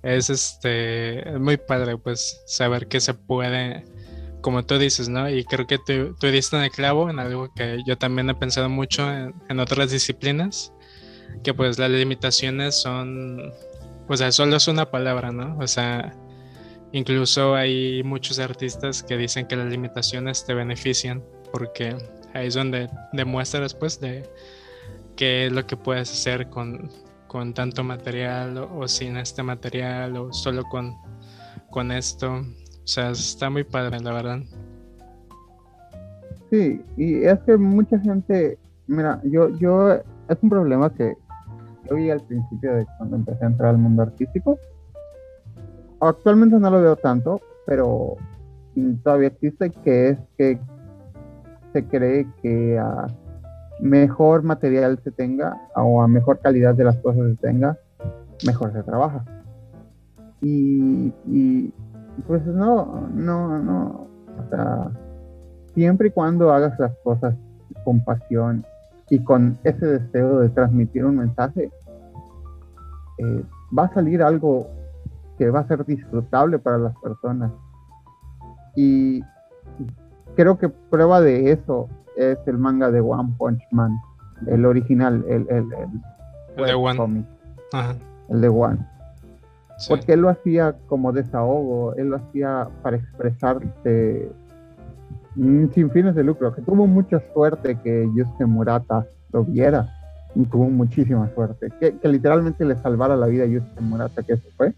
[0.04, 3.84] Es este muy padre pues saber que se puede,
[4.46, 5.28] como tú dices, ¿no?
[5.28, 8.70] Y creo que tú, tú diste el clavo en algo que yo también he pensado
[8.70, 10.72] mucho en, otras disciplinas,
[11.44, 13.52] que pues las limitaciones son,
[14.08, 15.58] o sea, solo es una palabra, ¿no?
[15.58, 16.14] O sea,
[16.92, 21.98] Incluso hay muchos artistas que dicen que las limitaciones te benefician porque
[22.36, 24.30] ahí es donde demuestras pues de
[25.18, 26.90] qué es lo que puedes hacer con,
[27.28, 30.96] con tanto material o, sin este material o solo con,
[31.72, 32.46] con esto.
[32.86, 34.40] O sea, está muy padre, la verdad.
[36.52, 41.16] Sí, y es que mucha gente, mira, yo, yo, es un problema que
[41.90, 44.60] yo vi al principio de cuando empecé a entrar al mundo artístico,
[46.00, 48.18] actualmente no lo veo tanto, pero
[49.04, 50.60] todavía existe, que es que
[51.74, 53.08] se cree que a
[53.80, 57.80] mejor material se tenga o a mejor calidad de las cosas se tenga,
[58.46, 59.26] mejor se trabaja.
[60.42, 61.12] Y,
[62.28, 64.92] pues no, no, no, o sea,
[65.74, 67.36] siempre y cuando hagas las cosas
[67.84, 68.66] con pasión
[69.10, 71.72] y con ese deseo de transmitir un mensaje,
[73.18, 73.44] eh,
[73.78, 74.68] va a salir algo
[75.38, 77.52] que va a ser disfrutable para las personas.
[78.76, 79.22] Y
[80.36, 83.98] creo que prueba de eso es el manga de One Punch Man,
[84.48, 85.68] el original, el, el,
[86.58, 87.26] el, de One.
[88.30, 88.95] El de One.
[89.90, 94.30] Porque él lo hacía como desahogo, él lo hacía para expresarse
[95.36, 99.90] sin fines de lucro, que tuvo mucha suerte que Yusuke Murata lo viera,
[100.50, 104.48] tuvo muchísima suerte, que, que literalmente le salvara la vida a Yusuke Murata, que eso
[104.56, 104.74] fue.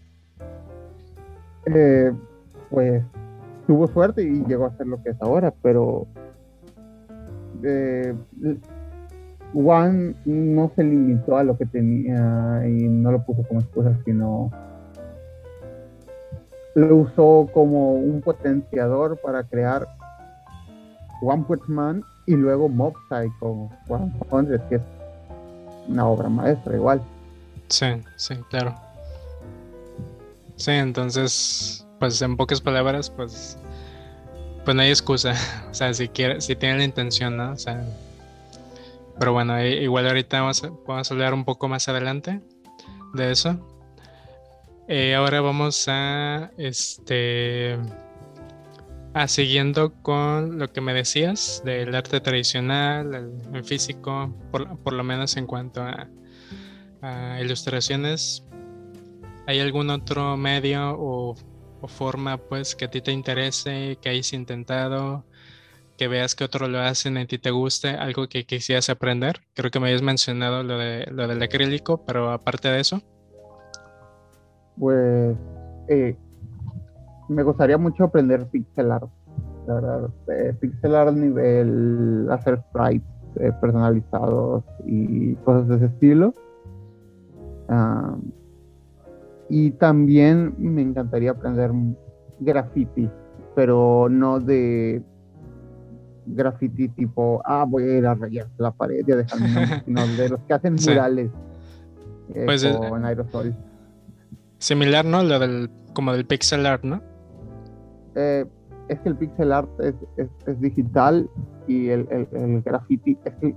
[1.66, 2.12] Eh,
[2.70, 3.02] pues
[3.66, 6.06] tuvo suerte y llegó a ser lo que es ahora, pero
[7.62, 8.14] eh,
[9.52, 14.50] Juan no se limitó a lo que tenía y no lo puso como excusa, sino
[16.74, 19.86] lo usó como un potenciador para crear
[21.22, 24.82] One Punch Man y luego Mob Psycho 100, que es
[25.88, 27.02] una obra maestra igual.
[27.68, 28.74] Sí, sí, claro.
[30.56, 33.58] Sí, entonces, pues en pocas palabras, pues,
[34.64, 35.34] pues no hay excusa.
[35.70, 37.52] O sea, si quiere, si tiene la intención, ¿no?
[37.52, 37.84] O sea,
[39.18, 42.40] pero bueno, igual ahorita vamos vamos a hablar un poco más adelante
[43.14, 43.58] de eso.
[44.88, 47.78] Eh, ahora vamos a, este,
[49.14, 55.04] a siguiendo con lo que me decías del arte tradicional, el, físico, por, por, lo
[55.04, 56.08] menos en cuanto a,
[57.02, 58.48] a ilustraciones,
[59.48, 61.34] ¿Hay algún otro medio o,
[61.86, 65.24] forma pues que a ti te interese, que hayas intentado,
[65.96, 69.40] que veas que otro lo hacen a ti te guste, algo que quisieras aprender?
[69.54, 73.02] Creo que me habías mencionado lo, de, lo del acrílico, pero aparte de eso.
[74.78, 75.36] Pues
[75.88, 76.16] eh,
[77.28, 79.10] me gustaría mucho aprender pixel art.
[79.66, 86.34] La verdad, eh, pixel art nivel hacer sprites eh, personalizados y cosas de ese estilo.
[87.68, 88.16] Ah,
[89.50, 91.70] y también me encantaría aprender
[92.40, 93.10] graffiti,
[93.54, 95.02] pero no de
[96.26, 99.38] graffiti tipo, ah, voy a ir a rayar la pared y a dejar
[99.84, 101.30] sino de los que hacen murales
[102.34, 103.54] eh, pues con aerosol.
[104.58, 105.22] Similar, ¿no?
[105.22, 107.00] Lo del, como del pixel art, ¿no?
[108.14, 108.44] Eh,
[108.88, 111.28] es que el pixel art es, es, digital
[111.66, 113.54] y el, el, graffiti es que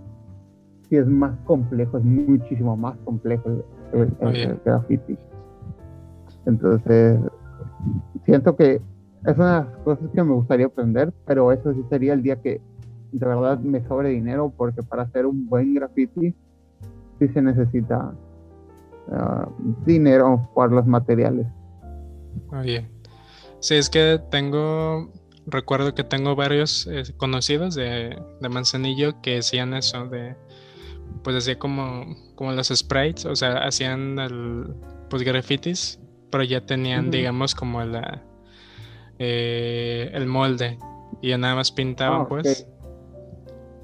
[0.89, 5.17] sí es más complejo, es muchísimo más complejo el graffiti.
[6.45, 7.19] Entonces,
[8.25, 8.81] siento que
[9.25, 12.41] es una de las cosas que me gustaría aprender, pero eso sí sería el día
[12.41, 12.61] que
[13.11, 16.33] de verdad me sobre dinero, porque para hacer un buen graffiti
[17.19, 18.13] sí se necesita
[19.11, 19.47] ah,
[19.85, 21.47] dinero por los materiales.
[22.51, 22.87] Muy
[23.59, 25.11] Sí, es que tengo,
[25.45, 30.35] recuerdo que tengo varios eh, conocidos de, de, Manzanillo que hacían eso, de,
[31.23, 34.73] pues hacía como, como los sprites, o sea, hacían el,
[35.09, 35.99] pues grafitis
[36.31, 38.23] pero ya tenían, digamos, como la,
[39.19, 40.79] eh, el molde
[41.21, 42.67] y ya nada más pintaban, Ah, pues.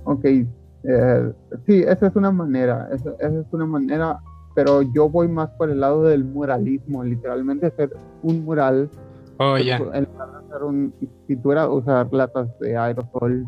[0.06, 1.34] Ok, eh,
[1.66, 4.20] sí, esa es una manera, esa, esa es una manera,
[4.58, 8.90] pero yo voy más por el lado del muralismo, literalmente hacer un mural,
[9.38, 9.78] Oh, ya.
[9.78, 10.92] de hacer un
[11.28, 13.46] pintura, usar latas de aerosol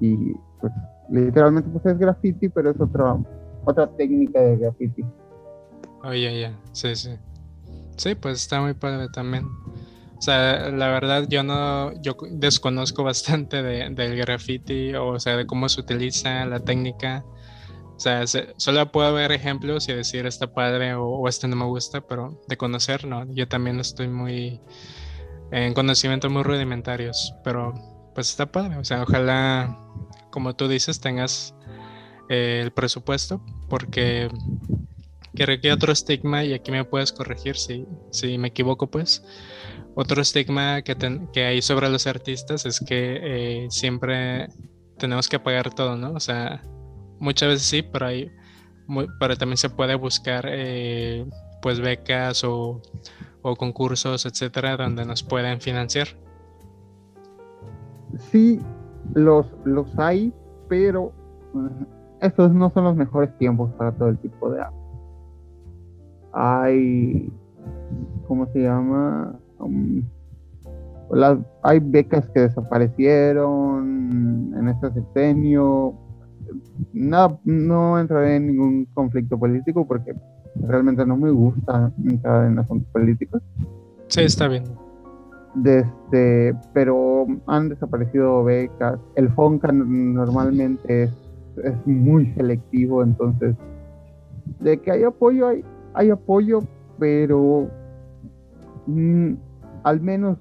[0.00, 0.32] y
[0.62, 0.72] pues
[1.10, 3.18] literalmente pues es graffiti, pero es otra,
[3.66, 5.04] otra técnica de graffiti.
[6.02, 6.58] Oh, ya, ya.
[6.72, 7.10] Sí, sí.
[7.98, 9.44] Sí, pues está muy padre también.
[10.16, 15.46] O sea, la verdad yo no, yo desconozco bastante de, del graffiti, o sea, de
[15.46, 17.22] cómo se utiliza la técnica.
[17.96, 21.56] O sea, se- solo puedo ver ejemplos y decir está padre o, o este no
[21.56, 23.24] me gusta, pero de conocer, no.
[23.32, 24.60] Yo también estoy muy
[25.52, 27.72] en conocimientos muy rudimentarios, pero
[28.14, 28.76] pues está padre.
[28.78, 29.78] O sea, ojalá,
[30.30, 31.54] como tú dices, tengas
[32.28, 34.28] eh, el presupuesto, porque
[35.34, 39.22] creo que otro estigma, y aquí me puedes corregir si, si me equivoco, pues.
[39.96, 43.20] Otro estigma que, ten- que hay sobre los artistas es que
[43.64, 44.48] eh, siempre
[44.98, 46.12] tenemos que pagar todo, ¿no?
[46.12, 46.62] O sea,
[47.24, 48.30] muchas veces sí, pero hay,
[48.86, 51.26] mu- pero también se puede buscar eh,
[51.62, 52.80] pues becas o,
[53.42, 56.08] o concursos, etcétera, donde nos pueden financiar.
[58.30, 58.60] Sí,
[59.14, 60.32] los, los hay,
[60.68, 61.12] pero
[61.52, 61.66] mm,
[62.20, 64.76] estos no son los mejores tiempos para todo el tipo de arte.
[66.32, 67.32] Hay,
[68.28, 69.38] ¿cómo se llama?
[69.58, 70.02] Um,
[71.10, 75.94] las, hay becas que desaparecieron en este sexenio.
[76.92, 80.14] Nada, no entraré en ningún conflicto político porque
[80.56, 83.42] realmente no me gusta entrar en asuntos políticos
[84.08, 84.64] Sí, está bien.
[85.54, 88.98] desde, pero han desaparecido becas.
[89.16, 91.10] El FONCA normalmente es,
[91.62, 93.56] es muy selectivo, entonces
[94.60, 96.60] de que hay apoyo, hay, hay apoyo,
[96.98, 97.68] pero
[98.86, 99.32] mm,
[99.82, 100.38] al menos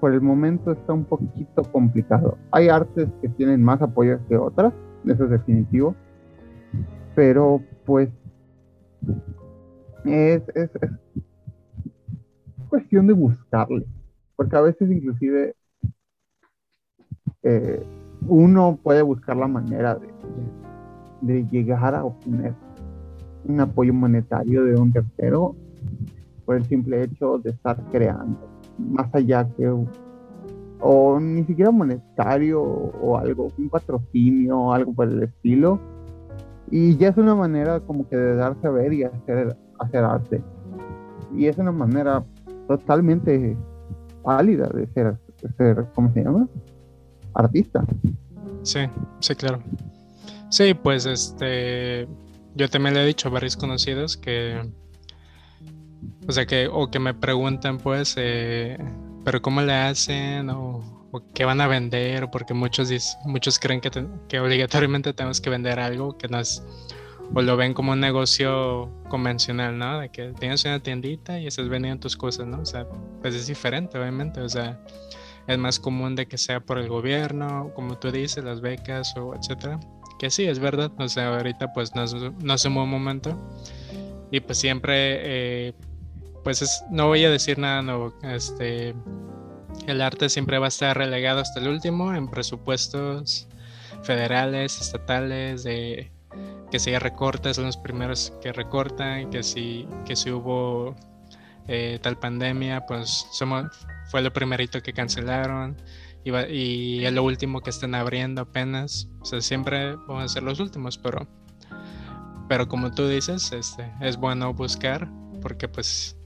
[0.00, 2.36] por el momento está un poquito complicado.
[2.50, 4.72] Hay artes que tienen más apoyo que otras,
[5.04, 5.94] eso es definitivo,
[7.14, 8.08] pero pues
[10.04, 10.90] es, es, es
[12.68, 13.84] cuestión de buscarle
[14.36, 15.54] porque a veces inclusive
[17.42, 17.82] eh,
[18.28, 20.12] uno puede buscar la manera de, de-
[21.34, 22.52] de llegar a obtener
[23.44, 25.54] un apoyo monetario de un tercero
[26.44, 28.38] por el simple hecho de estar creando,
[28.78, 29.70] más allá que
[30.82, 35.78] o ni siquiera monetario o algo, un patrocinio o algo por el estilo.
[36.70, 40.42] Y ya es una manera como que de darse a ver y hacer, hacer arte.
[41.36, 42.24] Y es una manera
[42.66, 43.56] totalmente
[44.24, 45.16] válida de ser,
[45.56, 46.48] ser, ¿cómo se llama?
[47.34, 47.84] Artista.
[48.62, 48.80] Sí,
[49.20, 49.60] sí, claro.
[50.48, 52.08] Sí, pues este,
[52.56, 54.60] yo también le he dicho a varios conocidos que,
[56.26, 58.78] o sea, que, o que me preguntan, pues, eh,
[59.24, 60.50] pero ¿cómo le hacen?
[60.50, 62.90] O, o qué van a vender, porque muchos,
[63.24, 66.62] muchos creen que, te- que obligatoriamente tenemos que vender algo que no es,
[67.34, 70.00] o lo ven como un negocio convencional, ¿no?
[70.00, 72.60] De que tienes una tiendita y estás vendiendo tus cosas, ¿no?
[72.60, 72.86] O sea,
[73.20, 74.80] pues es diferente, obviamente, o sea,
[75.46, 79.34] es más común de que sea por el gobierno, como tú dices, las becas o
[79.34, 79.78] etcétera.
[80.18, 83.36] Que sí, es verdad, o sea, ahorita pues no es, no es un buen momento
[84.30, 84.94] y pues siempre,
[85.68, 85.74] eh,
[86.44, 88.94] pues es- no voy a decir nada nuevo, este,
[89.86, 93.48] el arte siempre va a estar relegado hasta el último en presupuestos
[94.02, 96.10] federales, estatales, de
[96.70, 100.96] que si hay recortes son los primeros que recortan, que si, que si hubo
[101.68, 103.66] eh, tal pandemia, pues somos,
[104.10, 105.76] fue lo primerito que cancelaron
[106.24, 109.08] y, va- y es lo último que están abriendo apenas.
[109.20, 111.28] O sea, siempre vamos a ser los últimos, pero,
[112.48, 115.08] pero como tú dices, este, es bueno buscar
[115.40, 116.16] porque pues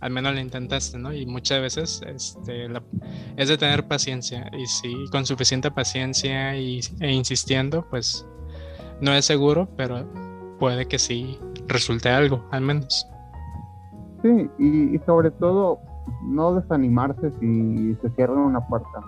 [0.00, 1.12] al menos lo intentaste, ¿no?
[1.12, 2.82] Y muchas veces este, la-
[3.36, 8.26] es de tener paciencia y si con suficiente paciencia y, e insistiendo, pues
[9.00, 10.06] no es seguro, pero
[10.58, 13.06] puede que sí resulte algo, al menos.
[14.22, 15.78] Sí, y, y sobre todo
[16.22, 19.00] no desanimarse si se cierra una puerta.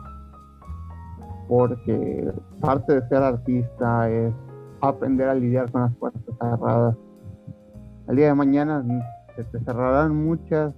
[1.49, 4.33] Porque parte de ser artista es
[4.81, 6.97] aprender a lidiar con las puertas cerradas.
[8.09, 8.85] El día de mañana
[9.35, 10.73] se te cerrarán muchas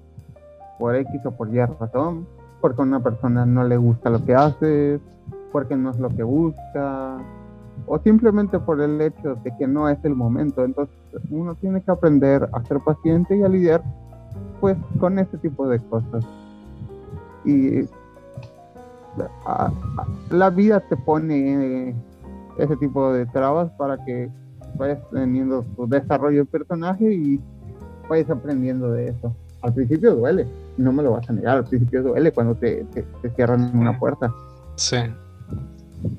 [0.83, 2.27] por X o por Y razón,
[2.61, 5.01] porque a una persona no le gusta lo que haces,
[5.53, 7.19] porque no es lo que busca,
[7.87, 10.65] o simplemente por el hecho de que no es el momento.
[10.65, 10.93] Entonces
[11.31, 13.81] uno tiene que aprender a ser paciente y a lidiar
[14.61, 16.25] pues con ese tipo de cosas.
[17.45, 17.83] Y
[19.47, 19.71] a-
[20.31, 21.95] la vida te pone eh,
[22.59, 24.29] ese tipo de trabas para que
[24.77, 27.41] vayas teniendo tu desarrollo de personaje y
[28.09, 29.33] vayas aprendiendo de eso.
[29.63, 30.47] Al principio duele,
[30.77, 33.99] no me lo vas a negar, al principio duele cuando te, te- te cierran una
[33.99, 34.33] puerta.
[34.77, 34.97] Sí,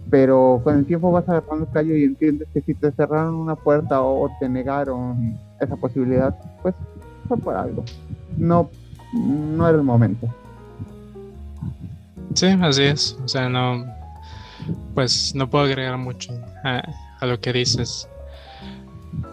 [0.10, 4.02] pero con el tiempo vas agarrando callo y entiendes que si te cerraron una puerta
[4.02, 6.76] o te negaron esa posibilidad, pues
[7.28, 7.84] fue por algo.
[8.38, 8.70] No,
[9.14, 10.28] no era el momento.
[12.36, 13.18] Sí, así es.
[13.24, 13.86] O sea, no,
[14.94, 16.34] pues no puedo agregar mucho
[16.64, 16.84] a,
[17.26, 18.08] lo que dices.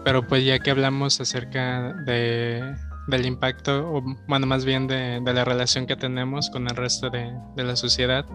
[0.03, 2.75] Pero pues ya que hablamos acerca de,
[3.07, 7.33] del impacto, o bueno, más bien de, la relación que tenemos con el resto de,
[7.55, 8.25] la sociedad,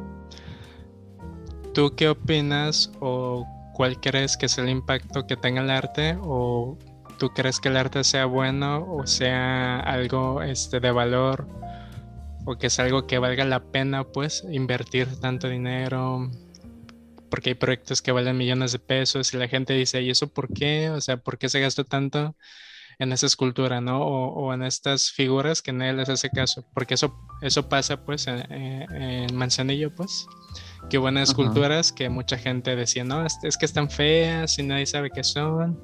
[1.74, 6.78] ¿Tú qué opinas o cuál crees que es el impacto que tenga el arte o
[7.18, 11.46] tú crees que el arte sea bueno o sea algo este, de valor
[12.46, 16.30] o que es algo que valga la pena pues invertir tanto dinero
[17.28, 20.48] porque hay proyectos que valen millones de pesos y la gente dice ¿y eso por
[20.54, 20.88] qué?
[20.88, 22.34] o sea ¿por qué se gastó tanto
[22.98, 24.02] en esa escultura no?
[24.02, 28.40] o, en estas figuras que nadie les hace caso porque eso, eso pasa pues en,
[28.50, 30.26] en Manzanillo pues
[30.88, 35.10] Qué buenas esculturas que mucha gente decía, no, es, que están feas y nadie sabe
[35.10, 35.82] qué son.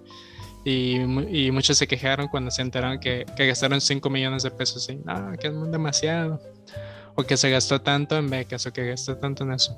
[0.65, 4.89] Y, y, muchos se quejaron cuando se enteraron que, que gastaron 5 millones de pesos
[4.89, 6.41] y no, que es demasiado.
[7.17, 9.77] O que se gastó tanto en becas o que gastó tanto en eso.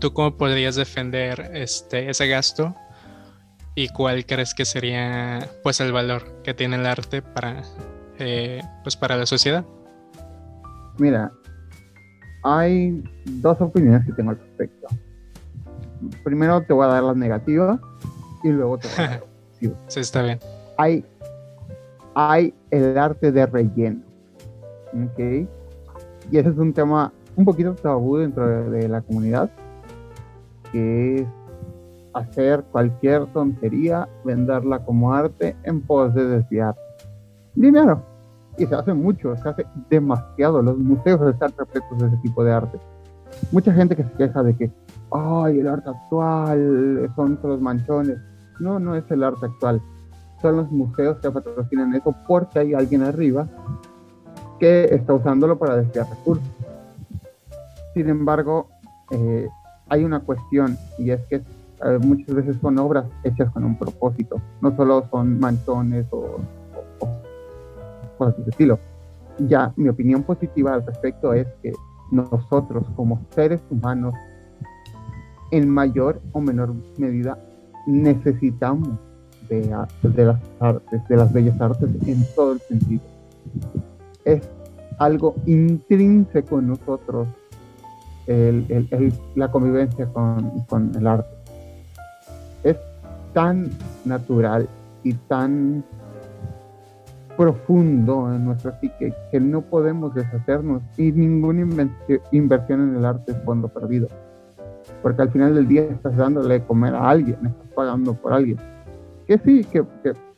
[0.00, 2.74] ¿Tú cómo podrías defender este, ese gasto?
[3.74, 7.62] ¿Y cuál crees que sería pues el valor que tiene el arte para,
[8.18, 9.64] eh, pues, para la sociedad?
[10.98, 11.32] Mira,
[12.44, 14.86] hay dos opiniones que tengo al respecto.
[16.22, 17.80] Primero te voy a dar las negativas
[18.44, 19.20] y luego te voy a dar
[19.60, 20.38] las Sí, está bien.
[20.76, 21.04] Hay,
[22.14, 24.02] hay el arte de relleno.
[24.92, 25.48] ¿Ok?
[26.30, 29.50] Y ese es un tema un poquito tabú dentro de, la comunidad,
[30.70, 31.26] que es
[32.14, 36.74] hacer cualquier tontería, venderla como arte en pos de desviar
[37.54, 38.14] dinero
[38.56, 40.62] y se hace mucho, se hace demasiado.
[40.62, 42.78] Los museos están repletos de ese tipo de arte.
[43.50, 44.70] Mucha gente que se queja de que,
[45.10, 48.18] ay, el arte actual son los manchones.
[48.60, 49.80] No, no es el arte actual.
[50.40, 53.48] Son los museos que patrocinan eso porque hay alguien arriba
[54.60, 56.46] que está usándolo para desviar recursos.
[57.94, 58.68] Sin embargo,
[59.10, 59.48] eh,
[59.88, 61.42] hay una cuestión y es que
[61.84, 64.40] eh, muchas veces son obras hechas con un propósito.
[64.60, 66.38] No solo son manchones o
[68.16, 68.78] cosas de ese estilo.
[69.38, 71.72] Ya, mi opinión positiva al respecto es que
[72.10, 74.14] nosotros como seres humanos,
[75.50, 77.38] en mayor o menor medida,
[77.86, 78.88] necesitamos
[79.48, 83.02] de, de las artes, de las bellas artes en todo el sentido.
[84.24, 84.48] Es
[84.98, 87.28] algo intrínseco en nosotros
[89.34, 91.43] la convivencia con, con el arte.
[92.64, 92.76] Es
[93.32, 93.70] tan
[94.04, 94.68] natural
[95.02, 95.84] y tan
[97.36, 101.88] profundo en nuestra psique que no podemos deshacernos y ninguna
[102.30, 104.08] inversión en el arte es fondo perdido.
[105.02, 108.58] Porque al final del día estás dándole de comer a alguien, estás pagando por alguien.
[109.26, 109.84] Que sí, que,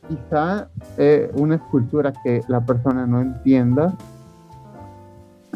[0.07, 3.93] quizá eh, una escultura que la persona no entienda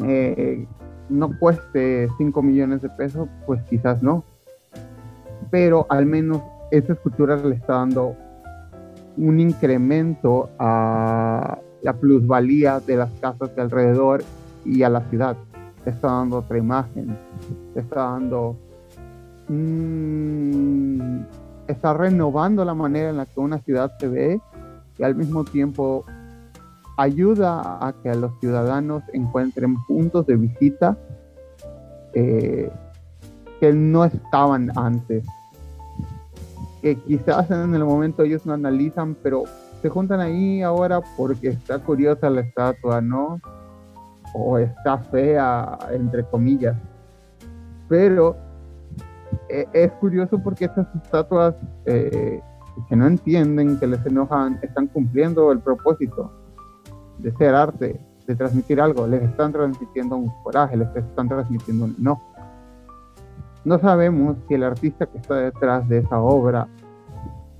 [0.03, 0.65] eh,
[1.09, 4.23] no cueste 5 millones de pesos, pues quizás no.
[5.49, 6.41] Pero al menos
[6.71, 8.15] esa escultura le está dando
[9.17, 14.23] un incremento a la plusvalía de las casas de alrededor
[14.65, 15.35] y a la ciudad.
[15.85, 17.17] está dando otra imagen,
[17.75, 18.55] está dando...
[21.67, 24.41] Está renovando la manera en la que una ciudad se ve
[24.97, 26.05] y al mismo tiempo
[26.97, 30.97] ayuda a que los ciudadanos encuentren puntos de visita
[32.13, 32.69] eh,
[33.59, 35.25] que no estaban antes
[36.81, 39.43] que quizás en el momento ellos no analizan, pero
[39.81, 43.39] se juntan ahí ahora porque está curiosa la estatua, ¿no?
[44.33, 46.77] O está fea, entre comillas.
[47.87, 48.35] Pero
[49.49, 51.55] e, es curioso porque estas estatuas
[51.85, 52.41] eh,
[52.87, 56.31] que no entienden, que les enojan, están cumpliendo el propósito
[57.19, 59.07] de ser arte, de transmitir algo.
[59.07, 62.21] Les están transmitiendo un coraje, les están transmitiendo un no
[63.63, 66.67] no sabemos si el artista que está detrás de esa obra,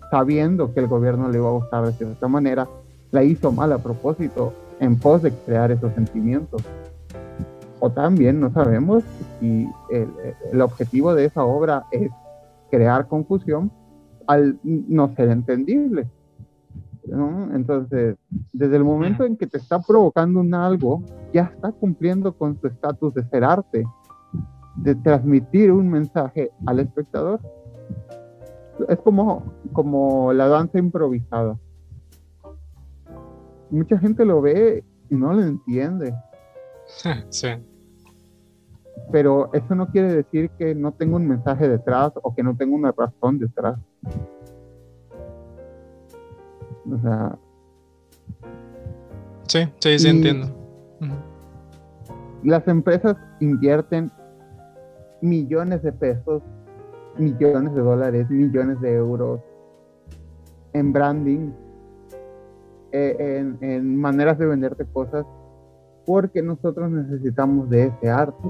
[0.09, 2.67] sabiendo que el gobierno le iba a gustar de cierta manera,
[3.11, 6.63] la hizo mal a propósito en pos de crear esos sentimientos.
[7.79, 9.03] O también no sabemos
[9.39, 12.09] si el, objetivo de esa obra es
[12.69, 13.71] crear confusión
[14.27, 16.07] al no ser entendible.
[17.53, 18.17] Entonces,
[18.53, 22.67] desde el momento en que te está provocando un algo, ya está cumpliendo con su
[22.67, 23.83] estatus de ser arte
[24.75, 27.39] de transmitir un mensaje al espectador.
[28.87, 29.43] Es como,
[29.73, 31.57] como la danza improvisada.
[33.69, 36.13] Mucha gente lo ve y no lo entiende.
[37.29, 37.47] Sí.
[39.13, 42.75] pero eso no quiere decir que no tenga un mensaje detrás o que no tenga
[42.75, 43.79] una razón detrás.
[46.91, 47.37] O sea.
[49.47, 50.49] Sí, sí, sí, entiendo.
[52.43, 54.11] Las empresas invierten
[55.21, 56.41] millones de pesos,
[57.17, 59.39] millones de dólares, millones de euros
[60.73, 61.51] en branding,
[62.91, 65.25] eh, en maneras de venderte cosas,
[66.05, 68.49] porque nosotros necesitamos de ese arte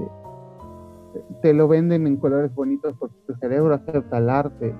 [1.40, 4.74] te lo venden en colores bonitos porque tu cerebro acepta el arte.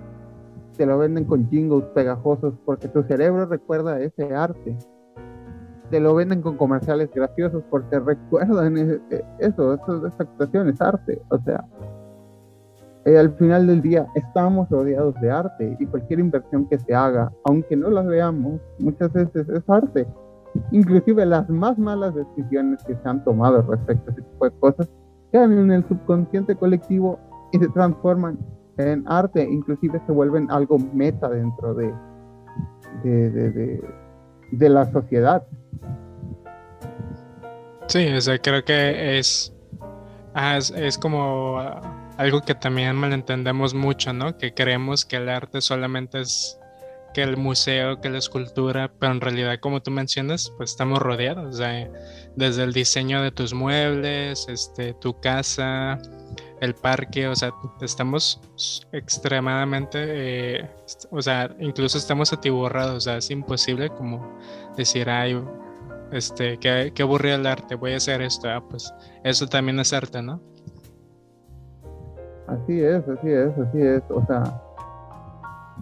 [0.77, 4.77] Te lo venden con jingles pegajosos porque tu cerebro recuerda ese arte.
[5.93, 10.81] Te lo venden con comerciales graciosos porque recuerdan e, e, eso, eso esa actuación es
[10.81, 11.21] arte.
[11.29, 11.67] O sea,
[13.05, 17.31] eh, al final del día estamos rodeados de arte y cualquier inversión que se haga,
[17.45, 20.07] aunque no la veamos, muchas veces es arte.
[20.71, 24.89] Inclusive las más malas decisiones que se han tomado respecto a ese tipo de cosas
[25.31, 27.19] quedan en el subconsciente colectivo
[27.53, 28.39] y se transforman
[28.79, 31.93] en arte, inclusive se vuelven algo meta dentro de,
[33.03, 35.47] de, la sociedad.
[37.93, 39.53] Sí, o sea, creo que es,
[40.33, 41.59] ah, es, como
[42.17, 44.39] algo que también malentendemos mucho, ¿no?
[44.39, 46.59] Que creemos que el arte solamente es
[47.13, 51.59] que el museo, que la escultura, pero en realidad, como tú mencionas, pues estamos rodeados,
[52.35, 56.01] desde el diseño de tus muebles, este, tu casa,
[56.63, 58.41] el parque, o sea, estamos
[58.93, 60.71] extremadamente, eh,
[61.11, 64.39] o sea, incluso estamos atiborrados, o sea, es imposible como
[64.79, 65.39] decir, ay,
[66.13, 68.93] este, qué, qué aburrido el arte, voy a hacer esto, ah, pues
[69.25, 70.41] eso también es arte, ¿no?
[72.47, 74.63] Así es, así es, así es, o sea,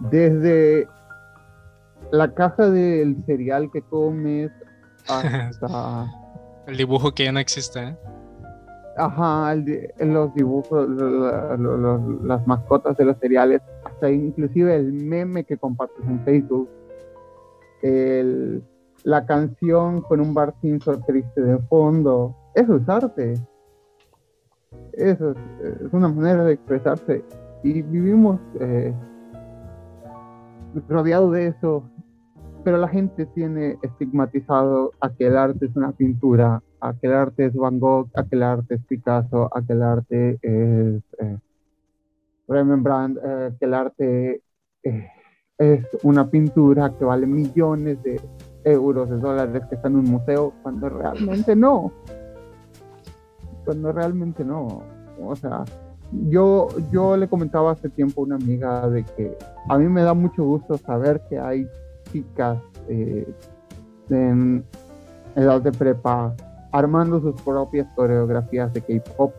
[0.09, 0.87] desde
[2.11, 4.51] la caja del cereal que comes
[5.07, 6.07] hasta...
[6.67, 7.79] el dibujo que ya no existe.
[7.79, 7.97] ¿eh?
[8.97, 10.87] Ajá, los dibujos,
[12.23, 16.69] las mascotas de los cereales, hasta inclusive el meme que compartes en Facebook,
[19.03, 23.33] la canción con un bar triste de fondo, eso es arte.
[24.93, 27.23] Eso es, una manera de expresarse.
[27.63, 28.93] Y vivimos eh,
[30.87, 31.83] rodeado de eso
[32.63, 37.13] pero la gente tiene estigmatizado a que el arte es una pintura, a que el
[37.13, 41.03] arte es Van Gogh, a que el arte es Picasso, a que el arte es
[41.19, 41.37] eh,
[42.47, 44.41] Rembrandt, eh, que el arte
[44.83, 45.07] eh,
[45.57, 48.19] es una pintura que vale millones de
[48.63, 51.91] euros, de dólares, que está en un museo, cuando realmente no.
[53.65, 54.83] Cuando realmente no.
[55.23, 55.63] O sea,
[56.29, 59.37] yo, yo le comentaba hace tiempo a una amiga de que
[59.69, 61.67] a mí me da mucho gusto saber que hay
[62.11, 62.57] chicas
[62.89, 63.27] eh,
[64.09, 64.65] en
[65.35, 66.33] edad de prepa
[66.71, 69.33] armando sus propias coreografías de K-pop.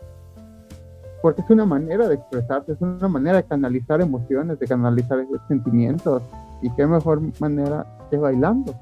[1.20, 6.22] Porque es una manera de expresarse, es una manera de canalizar emociones, de canalizar sentimientos.
[6.62, 8.74] Y qué mejor manera que bailando.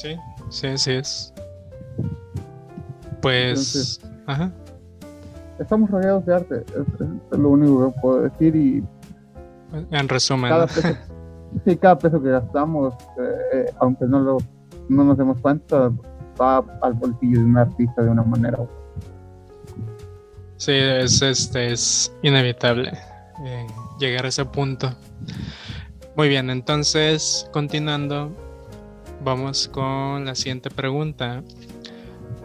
[0.00, 0.16] Sí,
[0.48, 1.34] sí, sí es.
[3.20, 4.52] Pues, ajá.
[5.58, 6.64] Estamos rodeados de arte,
[7.32, 8.84] es lo único que puedo decir y
[9.90, 10.50] en resumen.
[10.50, 10.88] Cada peso,
[11.64, 12.94] sí, cada peso que gastamos,
[13.52, 14.38] eh, aunque no, lo,
[14.88, 15.90] no nos demos cuenta,
[16.40, 18.58] va al bolsillo de un artista de una manera
[20.58, 22.92] Sí, es, este, es inevitable
[23.44, 23.66] eh,
[23.98, 24.94] llegar a ese punto.
[26.16, 28.32] Muy bien, entonces, continuando,
[29.22, 31.42] vamos con la siguiente pregunta.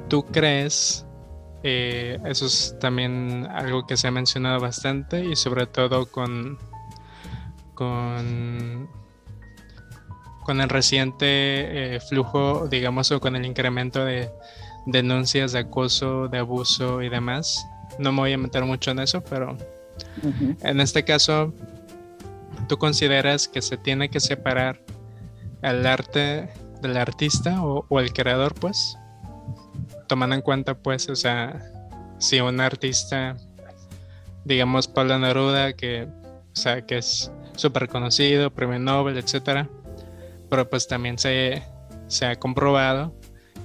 [0.09, 1.05] ¿Tú crees
[1.65, 6.59] eh, eso es también algo que se ha mencionado bastante y sobre todo con
[7.73, 8.89] con,
[10.43, 11.25] con el reciente
[11.95, 14.29] eh, flujo, digamos, o con el incremento de
[14.85, 17.65] denuncias de acoso, de abuso y demás.
[17.97, 19.57] No me voy a meter mucho en eso, pero
[20.61, 21.53] en este caso,
[22.67, 24.81] ¿tú consideras que se tiene que separar
[25.61, 26.49] el arte
[26.83, 28.97] del artista o, el creador, pues?
[30.07, 31.59] Tomando en cuenta, pues, o sea,
[32.19, 33.35] si un artista,
[34.45, 39.67] digamos, Pablo Neruda, que, o sea, que es súper conocido, premio Nobel, etcétera.
[40.49, 41.63] Pero pues también se,
[42.07, 43.15] se ha comprobado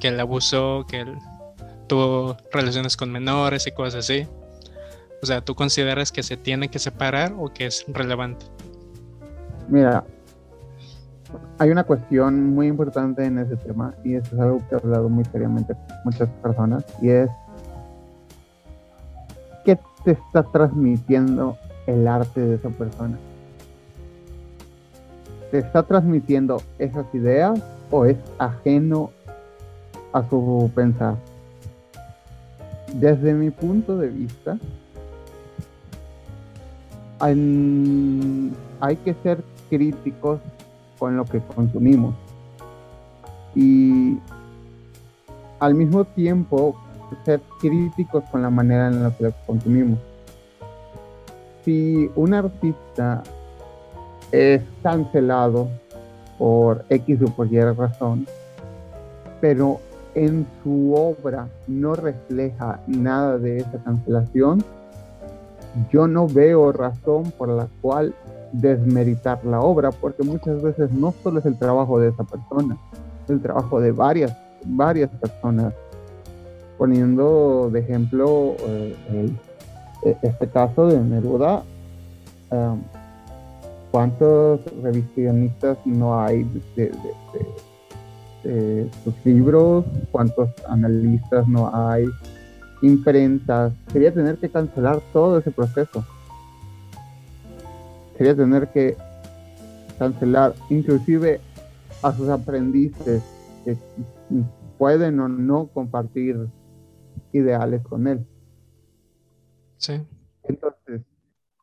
[0.01, 1.19] que él abusó, que él
[1.87, 4.27] tuvo relaciones con menores y cosas así.
[5.23, 8.47] O sea, ¿tú consideras que se tiene que separar o que es relevante?
[9.69, 10.05] Mira,
[11.59, 15.09] hay una cuestión muy importante en ese tema y eso es algo que he hablado
[15.09, 17.31] muy seriamente con muchas personas y es
[19.64, 21.57] ¿qué te está transmitiendo
[21.87, 23.18] el arte de esa persona?
[25.51, 27.61] ¿te está transmitiendo esas ideas
[27.91, 29.11] o es ajeno
[30.12, 31.16] a su pensar?
[32.95, 34.59] desde mi punto de vista,
[37.20, 40.41] hay que ser críticos
[40.99, 42.15] con lo que consumimos
[43.55, 44.19] y
[45.59, 46.77] al mismo tiempo
[47.25, 49.99] ser críticos con la manera en la que consumimos.
[51.65, 53.23] Si un artista
[54.31, 55.69] es cancelado
[56.39, 58.27] por X o por Y razón,
[59.41, 59.81] pero
[60.15, 64.65] en su obra no refleja nada de esa cancelación,
[65.91, 68.15] yo no veo razón por la cual
[68.53, 72.77] desmeritar la obra, porque muchas veces no solo es el trabajo de esa persona,
[73.25, 75.75] es el trabajo de varias, varias personas.
[76.77, 78.95] Poniendo de ejemplo eh,
[80.05, 81.65] e, este caso de Neruda,
[82.51, 82.81] um,
[83.91, 86.45] ¿cuántos revisionistas no hay
[86.77, 86.93] de,
[89.03, 89.85] sus libros?
[90.13, 92.07] ¿Cuántos analistas no hay?
[92.81, 93.73] Imprentas.
[93.93, 96.05] Sería tener que cancelar todo ese proceso.
[98.19, 98.97] Sería tener que
[99.99, 101.41] cancelar inclusive
[102.03, 103.23] a sus aprendices
[103.64, 103.77] que
[104.77, 106.49] pueden o no compartir
[107.33, 108.27] ideales con él.
[109.77, 110.05] Sí.
[110.45, 111.03] Entonces,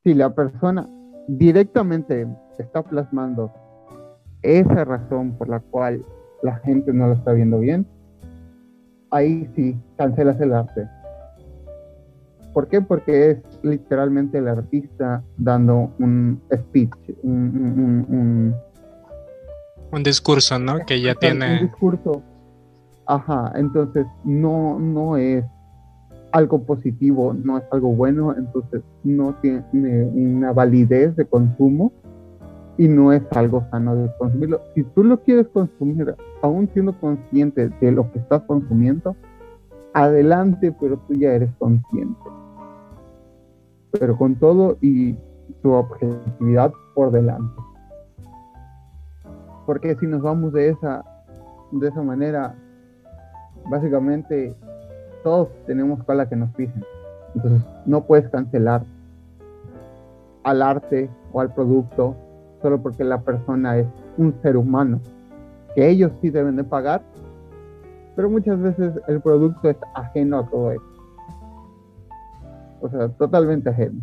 [0.03, 0.87] si la persona
[1.27, 2.27] directamente
[2.57, 3.51] está plasmando
[4.41, 6.05] esa razón por la cual
[6.43, 7.85] la gente no lo está viendo bien,
[9.11, 10.87] ahí sí, cancelas el arte.
[12.53, 12.81] ¿Por qué?
[12.81, 16.91] Porque es literalmente el artista dando un speech,
[17.23, 18.55] un,
[19.91, 20.79] un, discurso, ¿no?
[20.85, 21.59] Que ya tiene...
[21.59, 22.21] Un discurso.
[23.07, 25.45] Ajá, entonces no, no es
[26.31, 31.93] algo positivo, no es algo bueno, entonces no tiene una validez de consumo
[32.77, 34.61] y no es algo sano de consumirlo.
[34.73, 39.15] Si tú lo quieres consumir, aún siendo consciente de lo que estás consumiendo,
[39.93, 42.19] adelante, pero tú ya eres consciente.
[43.99, 45.15] Pero con todo y
[45.61, 47.53] tu objetividad por delante.
[49.65, 51.03] Porque si nos vamos de esa,
[51.71, 52.55] de esa manera,
[53.69, 54.55] básicamente
[55.23, 56.83] todos tenemos cola que nos pisen.
[57.33, 58.83] Entonces, no puedes cancelar
[60.43, 62.15] al arte o al producto
[62.61, 63.87] solo porque la persona es
[64.17, 64.99] un ser humano,
[65.75, 67.01] que ellos sí deben de pagar,
[68.15, 70.94] pero muchas veces el producto es ajeno a todo eso.
[72.81, 74.01] O sea, totalmente ajeno.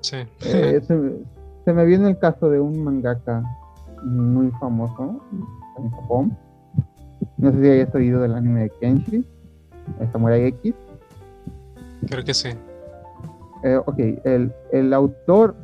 [0.00, 0.16] Sí.
[0.44, 0.80] Eh,
[1.64, 3.42] se, me viene el caso de un mangaka
[4.04, 5.20] muy famoso
[5.78, 6.36] en Japón.
[7.38, 9.24] No sé si hayas oído del anime de Kenshi.
[10.12, 10.74] Samurai X.
[12.06, 12.50] Creo que sí.
[13.62, 15.54] Eh, ok, el, el, autor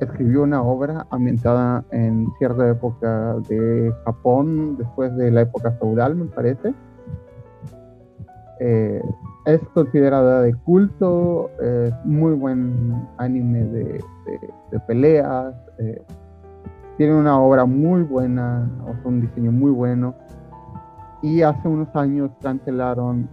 [0.00, 6.26] escribió una obra ambientada en cierta época de Japón, después de la época feudal, me
[6.26, 6.72] parece.
[8.60, 9.02] Eh,
[9.54, 14.04] es considerada de culto, es muy buen anime de,
[14.70, 16.02] de, peleas, eh,
[16.96, 20.14] tiene una obra muy buena, o un diseño muy bueno.
[21.22, 23.28] Y hace unos años cancelaron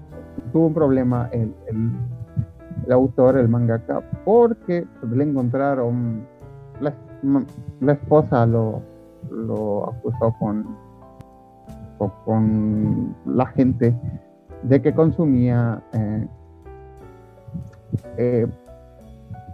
[0.51, 6.25] tuvo un problema el, el, autor, el mangaka, porque le encontraron,
[6.79, 6.93] la,
[7.81, 8.81] la esposa lo,
[9.29, 10.65] lo acusó con,
[12.25, 13.95] con la gente
[14.63, 16.27] de que consumía eh,
[18.17, 18.47] eh,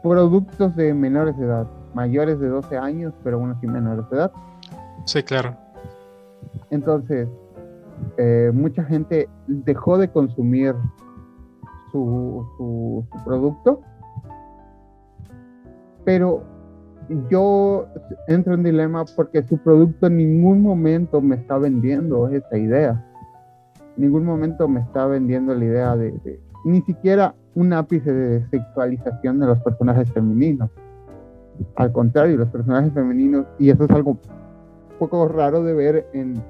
[0.02, 4.32] productos de menores de edad, mayores de 12 años, pero aún así menores de edad.
[5.06, 5.56] Sí, claro.
[6.70, 7.28] Entonces,
[8.18, 10.76] eh, mucha gente dejó de consumir
[11.92, 13.82] su, su, producto,
[16.04, 16.44] pero
[17.30, 17.88] yo
[18.28, 23.06] entro en dilema porque su producto en ningún momento me está vendiendo esa idea.
[23.96, 29.48] Ningún momento me está vendiendo la idea de, ni siquiera un ápice de sexualización de
[29.48, 30.72] los personajes femeninos.
[31.76, 34.18] Al contrario, los personajes femeninos, y eso es algo
[34.98, 36.42] poco raro de ver en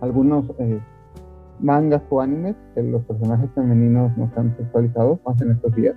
[0.00, 0.80] algunos eh,
[1.60, 5.94] mangas o animes que los personajes femeninos no están sexualizados más en estos días.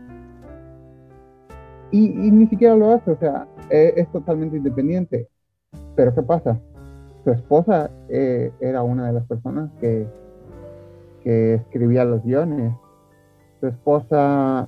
[1.92, 5.28] Y, ni siquiera lo hace, o sea, e, es, totalmente independiente.
[5.96, 6.60] Pero ¿qué pasa?
[7.24, 10.08] Su esposa eh, era una de las personas que,
[11.24, 12.74] que escribía los guiones.
[13.60, 14.68] Su esposa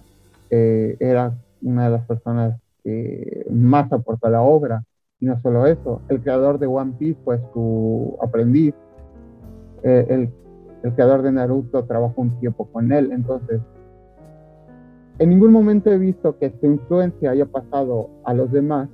[0.50, 4.84] eh, era una de las personas que más aportó a la obra.
[5.20, 8.74] Y no solo eso, el creador de One Piece fue su aprendiz
[9.84, 10.30] eh, el,
[10.84, 13.62] el, creador de Naruto trabajó un tiempo con él, entonces
[15.20, 18.90] en ningún momento he visto que su influencia haya pasado a los demás.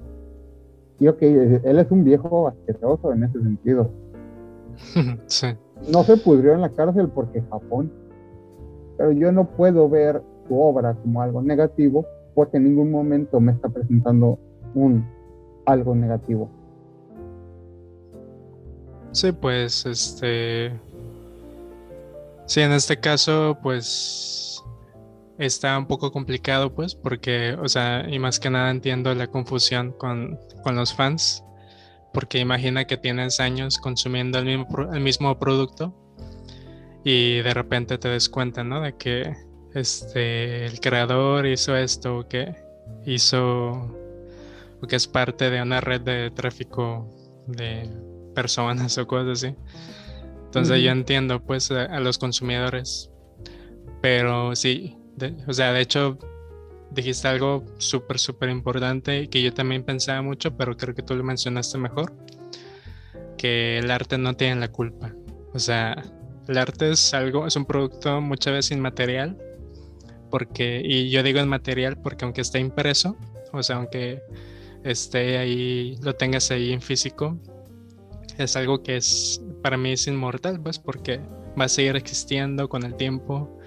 [0.99, 3.89] Y ok, él es un viejo asqueroso en ese sentido.
[5.26, 5.47] Sí.
[5.89, 7.91] No se pudrió en la cárcel porque Japón.
[8.97, 12.05] Pero yo no puedo ver su obra como algo negativo,
[12.36, 14.38] porque en ningún momento me está presentando
[14.75, 15.05] un
[15.65, 16.49] algo negativo.
[19.11, 20.71] Sí, pues este.
[22.45, 24.63] Sí, en este caso, pues
[25.38, 29.93] está un poco complicado, pues, porque, o sea, y más que nada entiendo la confusión
[29.97, 31.43] con, con los fans,
[32.14, 35.95] porque imagina que tienes años consumiendo el mismo, el mismo producto
[37.03, 38.82] y de repente te des cuenta, ¿no?
[38.82, 39.36] De que
[39.74, 42.55] este, el creador hizo esto, o que
[43.05, 43.72] hizo,
[44.82, 47.09] o que es parte de una red de tráfico
[47.47, 47.89] de
[48.36, 49.55] personas o cosas así.
[50.45, 53.09] Entonces yo entiendo pues a, los consumidores,
[54.01, 54.97] pero sí,
[55.47, 56.18] o sea, de hecho
[56.91, 61.23] dijiste algo súper, súper importante que yo también pensaba mucho, pero creo que tú lo
[61.23, 62.13] mencionaste mejor,
[63.37, 65.13] que el arte no tiene la culpa.
[65.53, 66.03] O sea,
[66.47, 69.37] el arte es algo, es un producto muchas veces inmaterial,
[70.29, 73.17] porque, y yo digo inmaterial porque aunque esté impreso,
[73.51, 74.21] o sea, aunque
[74.83, 77.37] esté ahí, lo tengas ahí en físico,
[78.37, 81.19] es algo que es, para mí es inmortal, pues, porque
[81.59, 83.59] va a seguir existiendo con el tiempo,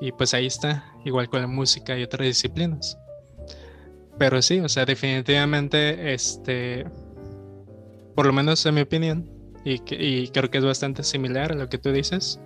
[0.00, 2.98] y pues ahí está, igual con la música y otras disciplinas.
[4.18, 6.86] Pero sí, o sea, definitivamente, este,
[8.14, 9.30] por lo menos en mi opinión,
[9.64, 9.78] y,
[10.28, 12.38] creo que es bastante similar a lo que tú dices.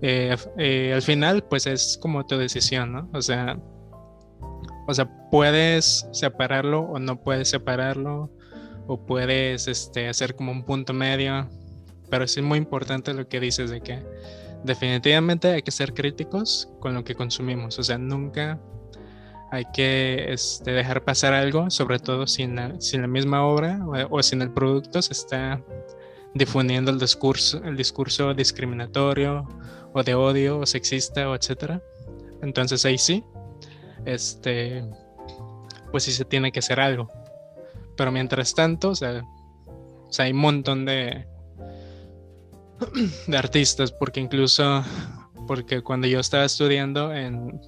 [0.00, 3.10] Eh, eh, al final, pues es como tu decisión, ¿no?
[3.12, 3.60] O sea,
[4.86, 8.30] o sea, puedes separarlo o no puedes separarlo,
[8.86, 11.48] o puedes este, hacer como un punto medio,
[12.10, 14.02] pero sí es muy importante lo que dices de que
[14.64, 18.60] definitivamente hay que ser críticos con lo que consumimos, o sea, nunca
[19.50, 24.18] hay que este, dejar pasar algo, sobre todo si la, sin la misma obra o,
[24.18, 25.60] o sin el producto se está
[26.34, 29.48] difundiendo el discurso, el discurso discriminatorio
[29.92, 31.82] o de odio o sexista o etcétera.
[32.42, 33.24] Entonces ahí sí,
[34.04, 34.84] este,
[35.90, 37.08] pues sí se tiene que hacer algo.
[37.96, 39.22] Pero mientras tanto, o sea,
[40.18, 41.26] hay un montón de,
[43.26, 44.82] de artistas, porque incluso,
[45.46, 47.60] porque cuando yo estaba estudiando en,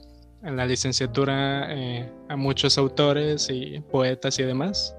[0.42, 4.96] la licenciatura eh, a muchos autores y poetas y demás,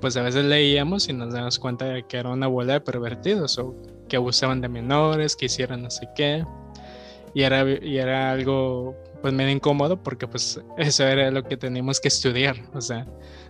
[0.00, 3.58] pues a veces leíamos y nos damos cuenta de que era una bola de pervertidos
[3.58, 3.74] o
[4.08, 6.44] que abusaban de menores, que hicieran no sé qué.
[7.32, 11.98] Y era, y era algo pues medio incómodo porque pues eso era lo que teníamos
[11.98, 13.06] que estudiar, o sea,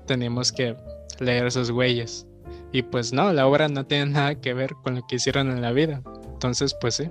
[0.07, 0.77] teníamos que
[1.19, 2.29] leer esos güeyes.
[2.75, 5.63] Y pues no, la obra no tiene nada que ver con lo que hicieron en
[5.63, 6.03] la vida.
[6.33, 7.09] Entonces, pues sí.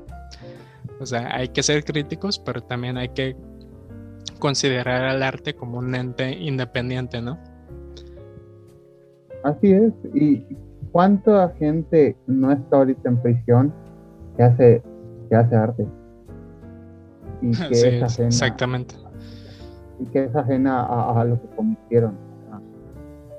[0.99, 3.38] O sea, hay que ser críticos, pero también hay que
[4.39, 7.39] considerar al arte como un ente independiente, ¿no?
[9.45, 9.93] Así es.
[10.14, 10.45] ¿Y
[10.91, 13.74] cuánta gente no está ahorita en prisión
[14.36, 14.84] que hace,
[15.30, 15.88] que hace arte?
[17.41, 18.95] Y que es ajena, exactamente.
[19.97, 22.18] Y que es ajena a, lo que cometieron.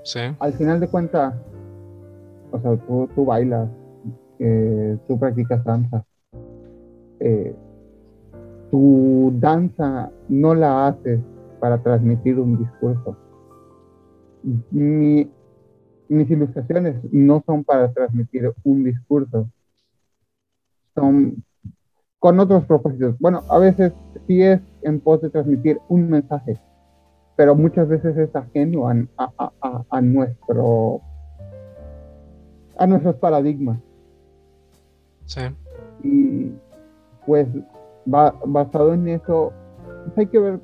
[0.05, 0.20] Sí.
[0.39, 1.35] Al final de cuentas,
[2.55, 2.76] o sea,
[3.14, 3.68] tú, bailas,
[4.38, 6.05] eh, tú practicas danza.
[7.18, 7.55] Eh,
[8.70, 11.20] tu danza no la haces
[11.59, 13.16] para transmitir un discurso.
[14.70, 15.28] Mi,
[16.09, 19.48] mis ilustraciones no son para transmitir un discurso,
[20.94, 21.42] son
[22.18, 23.18] con otros propósitos.
[23.18, 23.92] Bueno, a veces
[24.26, 26.59] sí es en pos de transmitir un mensaje,
[27.36, 31.00] pero muchas veces es ajeno a, nuestro
[32.77, 33.79] a nuestros paradigmas.
[35.27, 35.41] Sí.
[36.03, 36.53] Y
[37.27, 37.49] pues
[38.07, 39.53] basado en eso,
[40.05, 40.61] pues, hay que ver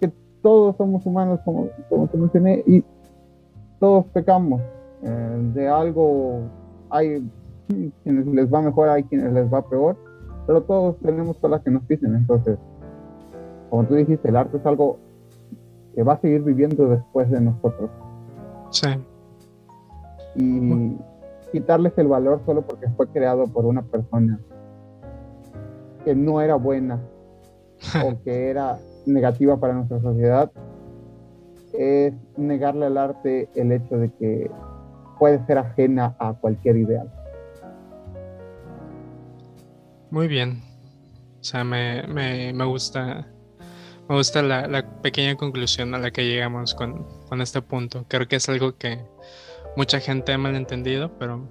[0.00, 2.84] que todos somos humanos, como, como te mencioné, y
[3.80, 4.60] todos pecamos.
[5.02, 6.40] Eh, de algo
[6.90, 7.30] hay
[8.02, 9.96] quienes les va mejor, hay quienes les va peor,
[10.46, 12.14] pero todos tenemos cosas que nos pisen.
[12.14, 12.58] Entonces,
[13.70, 14.98] como tú dijiste, el arte es algo
[15.94, 17.90] que va a seguir viviendo después de nosotros.
[18.70, 18.88] Sí.
[20.38, 20.96] Y
[21.52, 24.38] quitarles el valor solo porque fue creado por una persona
[26.04, 27.00] que no era buena
[28.04, 30.50] o que era negativa para nuestra sociedad,
[31.72, 34.50] es negarle al arte el hecho de que
[35.18, 37.10] puede ser ajena a cualquier ideal.
[40.10, 40.62] Muy bien.
[41.40, 43.26] O sea, me, gusta,
[44.08, 47.06] me gusta la, pequeña conclusión a la que llegamos con,
[47.40, 48.04] este punto.
[48.08, 48.98] Creo que es algo que
[49.78, 51.48] mucha gente ha malentendido, pero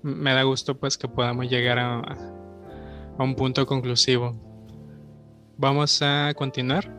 [0.00, 4.34] me da gusto pues que podamos llegar a, a un punto conclusivo.
[5.58, 6.90] Vamos a continuar.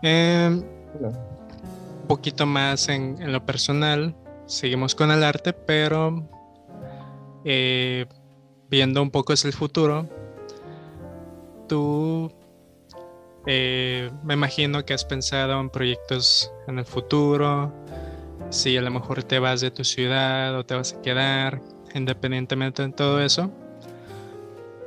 [0.00, 4.14] Eh, un poquito más en, lo personal,
[4.46, 6.28] seguimos con el arte, pero
[7.44, 8.06] eh,
[8.70, 10.08] viendo un poco hacia el futuro,
[11.68, 12.32] tú
[13.48, 17.72] eh, me imagino que has pensado en proyectos en el futuro,
[18.50, 21.60] si a lo mejor te vas de tu ciudad o te vas a quedar,
[21.94, 23.50] independientemente de todo eso.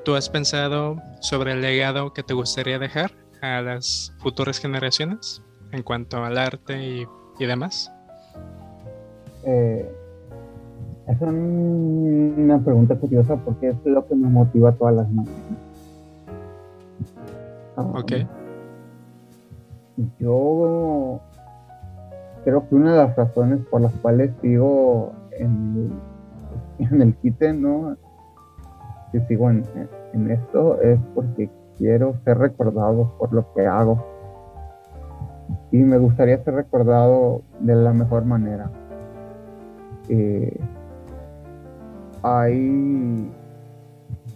[0.03, 5.41] ¿Tú has pensado sobre el legado que te gustaría dejar a las futuras generaciones
[5.71, 7.05] en cuanto al arte
[7.39, 7.91] y, demás?
[9.43, 9.91] Eh,
[11.07, 15.59] es una pregunta curiosa porque es lo que me motiva todas las mañanas.
[17.75, 18.13] ok.
[20.19, 21.21] Yo
[22.45, 25.91] creo que una de las razones por las cuales sigo en,
[26.77, 27.97] en el quite, ¿no?
[29.11, 29.63] Que sigo en,
[30.29, 34.05] esto es porque quiero ser recordado por lo que hago.
[35.71, 38.69] Y me gustaría ser recordado de la mejor manera.
[40.07, 40.57] Eh,
[42.21, 43.31] hay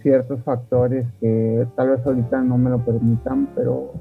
[0.02, 3.92] ciertos factores que tal vez ahorita no me lo permitan, pero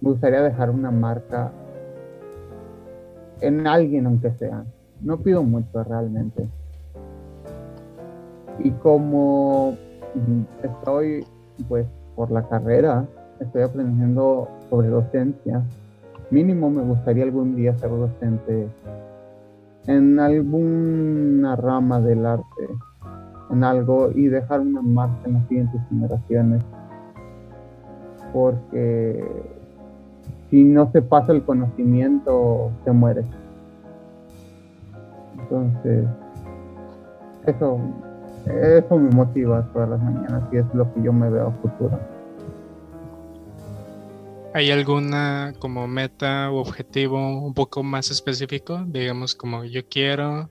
[0.00, 1.52] me gustaría dejar una marca
[3.46, 4.64] en alguien, aunque sea.
[5.00, 6.48] No pido mucho realmente.
[8.58, 9.76] Y como
[10.62, 11.24] estoy,
[11.68, 11.86] pues,
[12.16, 13.04] por la carrera,
[13.40, 15.62] estoy aprendiendo sobre docencia,
[16.30, 18.68] mínimo me gustaría algún día ser docente
[19.86, 22.68] en alguna rama del arte,
[23.50, 26.62] en algo, y dejar una marca en las siguientes generaciones.
[28.32, 29.22] Porque
[30.54, 33.24] si no se pasa el conocimiento, se muere.
[35.36, 36.06] Entonces,
[37.44, 37.80] eso,
[38.46, 41.98] eso me motiva todas las mañanas y es lo que yo me veo a futuro.
[44.54, 48.80] ¿Hay alguna como meta o objetivo un poco más específico?
[48.86, 50.50] Digamos como yo quiero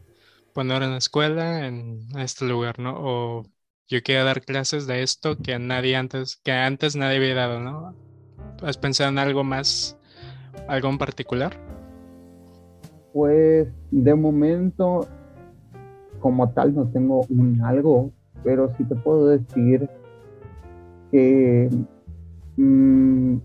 [0.51, 2.93] poner una escuela en este lugar, ¿no?
[2.97, 3.43] O
[3.87, 8.02] yo quiero dar clases de esto que nadie antes, que antes nadie había dado, ¿no?
[8.63, 9.97] ¿Has pensado en algo más,
[10.69, 11.51] algo en particular?
[13.11, 15.05] Pues de momento,
[16.21, 18.11] como tal, no tengo un algo,
[18.41, 19.89] pero sí te puedo decir
[21.11, 21.69] que
[22.55, 23.35] mm,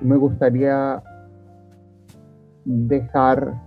[0.00, 1.02] me gustaría
[2.64, 3.60] dejar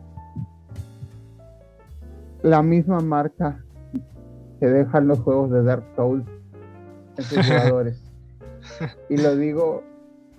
[2.42, 3.64] la misma marca
[4.60, 6.26] que dejan los juegos de Dark Souls
[7.18, 8.04] en sus jugadores.
[9.10, 9.84] y lo digo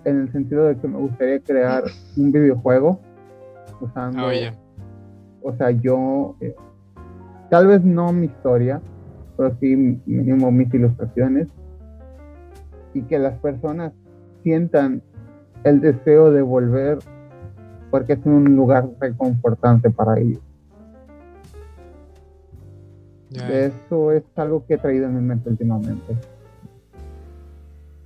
[0.05, 1.83] en el sentido de que me gustaría crear
[2.17, 2.99] un videojuego
[3.81, 6.55] usando, oh, o sea, yo, eh,
[7.49, 8.81] tal vez no mi historia,
[9.37, 9.75] pero sí
[10.05, 11.47] mínimo mis ilustraciones
[12.93, 13.93] y que las personas
[14.43, 15.01] sientan
[15.63, 16.99] el deseo de volver
[17.91, 20.41] porque es un lugar reconfortante para ellos.
[23.31, 26.17] Eso es algo que he traído en mi mente últimamente.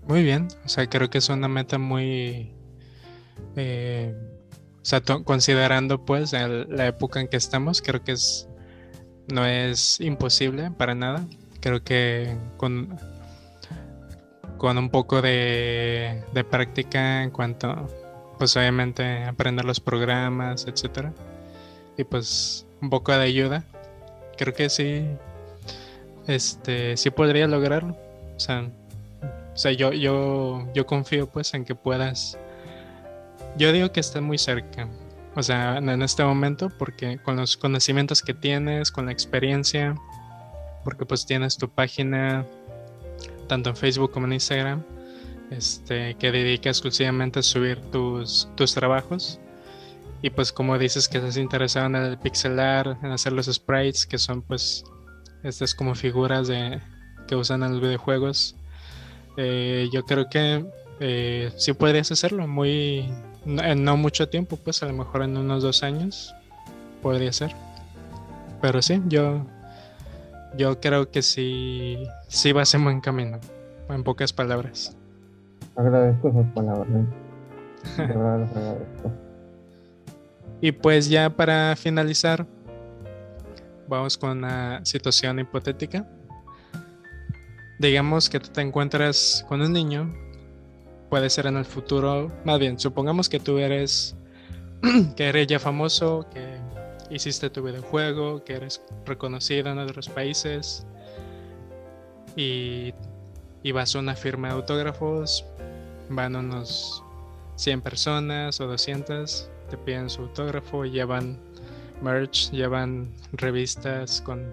[0.07, 2.51] Muy bien, o sea, creo que es una meta muy,
[3.55, 4.13] eh,
[4.81, 8.49] o sea, considerando pues la época en que estamos, creo que es,
[9.31, 11.25] no es imposible para nada.
[11.61, 12.99] Creo que con,
[14.57, 17.87] con un poco de, de práctica en cuanto,
[18.37, 21.13] pues obviamente aprender los programas, etcétera,
[21.97, 23.63] y pues un poco de ayuda,
[24.37, 25.05] creo que sí,
[26.27, 27.95] este, sí podría lograrlo.
[28.35, 28.69] O sea,
[29.53, 32.37] o sea, yo, yo, yo confío pues en que puedas.
[33.57, 34.89] Yo digo que está muy cerca.
[35.35, 39.95] O sea, en este momento, porque con los conocimientos que tienes, con la experiencia,
[40.83, 42.45] porque pues tienes tu página
[43.47, 44.83] tanto en Facebook como en Instagram,
[45.51, 49.39] este, que dedica exclusivamente a subir tus, tus trabajos.
[50.21, 54.17] Y pues como dices que estás interesado en el pixelar, en hacer los sprites, que
[54.17, 54.83] son pues
[55.43, 56.81] estas como figuras de,
[57.27, 58.55] que usan en los videojuegos,
[59.37, 60.65] eh, yo creo que
[60.99, 63.09] eh, sí podrías hacerlo muy
[63.45, 66.33] en no mucho tiempo, pues a lo mejor en unos dos años
[67.01, 67.51] podría ser.
[68.61, 69.45] Pero sí, yo
[70.57, 73.39] yo creo que sí, sí vas en buen camino,
[73.89, 74.95] en pocas palabras.
[75.75, 76.87] Agradezco esas palabras.
[80.61, 82.45] Y pues ya para finalizar,
[83.87, 86.07] vamos con una situación hipotética
[87.79, 90.13] digamos que tú te encuentras con un niño,
[91.09, 94.15] puede ser en el futuro, más bien, supongamos que tú eres,
[95.15, 96.57] que eres ya famoso, que
[97.13, 100.85] hiciste tu videojuego, que eres reconocido en otros países
[102.35, 102.93] y,
[103.61, 105.45] y vas a una firma de autógrafos,
[106.09, 107.03] van unos
[107.55, 111.39] 100 personas o 200, te piden su autógrafo, llevan
[112.01, 114.49] merch, llevan revistas con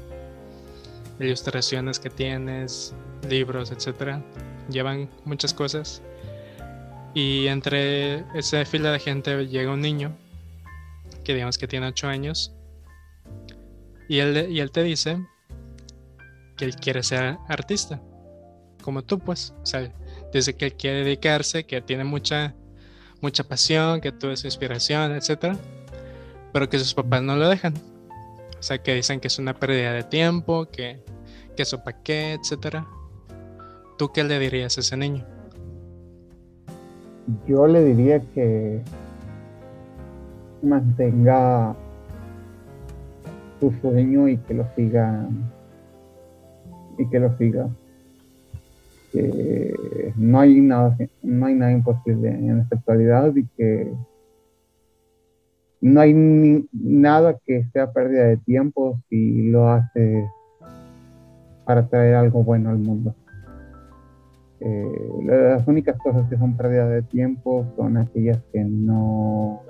[1.21, 2.95] ilustraciones que tienes,
[3.29, 4.23] libros, etcétera.
[4.71, 6.03] Llevan muchas cosas.
[7.15, 10.17] Y entre esa fila de gente llega un niño
[11.25, 12.53] que digamos que tiene 8 años
[14.09, 15.25] y él, y él te dice
[16.57, 18.01] que él quiere ser artista,
[18.83, 19.93] como tú pues, o sea,
[20.33, 22.55] dice que él quiere dedicarse, que tiene mucha,
[23.21, 25.57] mucha pasión, que tú es inspiración, etcétera,
[26.53, 27.75] pero que sus papás no lo dejan.
[28.61, 31.03] O sea, que dicen que es una pérdida de tiempo, que,
[31.57, 32.87] que eso para qué, etcétera.
[33.97, 35.25] ¿Tú qué le dirías a ese niño?
[37.47, 38.83] Yo le diría que
[40.63, 41.75] mantenga
[43.61, 45.27] su sueño y que lo siga
[46.99, 47.69] y que lo siga
[49.13, 53.93] que no hay nada no hay nada imposible en esta actualidad y que
[55.81, 56.15] no hay
[56.73, 60.27] nada que sea pérdida de tiempo si lo hace
[61.65, 63.15] para traer algo bueno al mundo
[64.61, 69.63] eh, las únicas cosas que son pérdida de tiempo son aquellas que no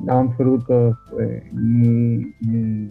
[0.00, 2.90] dan frutos eh, ni,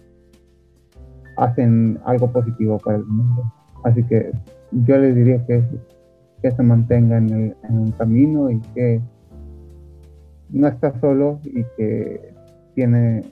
[1.36, 3.52] hacen algo positivo para el mundo.
[3.84, 4.32] Así que
[4.72, 5.62] yo les diría que,
[6.42, 9.02] que se mantenga en el, en el camino y que
[10.54, 12.34] no está solo y que
[12.76, 13.24] tiene,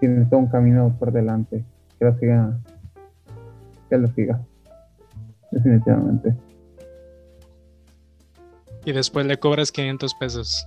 [0.00, 1.62] tiene todo un camino por delante.
[1.98, 2.58] Que lo siga,
[3.88, 4.40] que lo siga,
[5.50, 6.34] definitivamente.
[8.84, 10.66] Y después le cobras 500 pesos.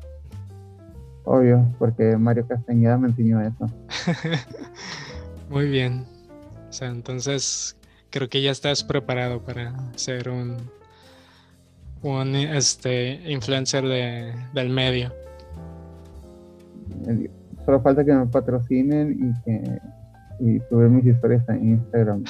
[1.24, 3.68] Obvio, porque Mario Castañeda me enseñó eso.
[5.50, 6.06] Muy bien.
[6.70, 7.76] O sea, entonces
[8.12, 10.56] creo que ya estás preparado para ser un,
[12.02, 15.14] un este, influencer de, del medio.
[17.66, 19.80] Solo falta que me patrocinen y que
[20.40, 22.24] y subir mis historias en Instagram.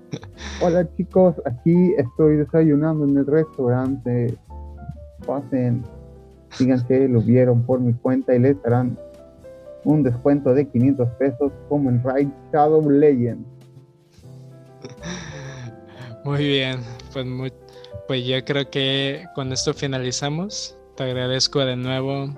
[0.62, 4.36] Hola chicos, aquí estoy desayunando en el restaurante.
[5.26, 5.82] Pasen
[6.54, 8.96] Fíjense, lo vieron por mi cuenta y les darán
[9.84, 13.46] un descuento de 500 pesos como en Raid Shadow Legends.
[16.24, 16.80] Muy bien,
[17.12, 17.26] pues,
[18.06, 20.78] pues yo creo que con esto finalizamos.
[20.96, 22.32] Te agradezco de nuevo.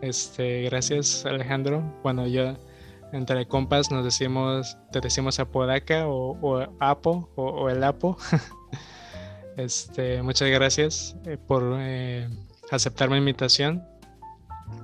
[0.00, 1.82] Este, gracias Alejandro.
[2.02, 2.56] Bueno, yo
[3.12, 8.16] entre compas nos decimos, te decimos Apodaca o, o Apo o, el Apo.
[9.56, 12.28] este, muchas gracias eh, por eh,
[12.70, 13.84] aceptar mi invitación.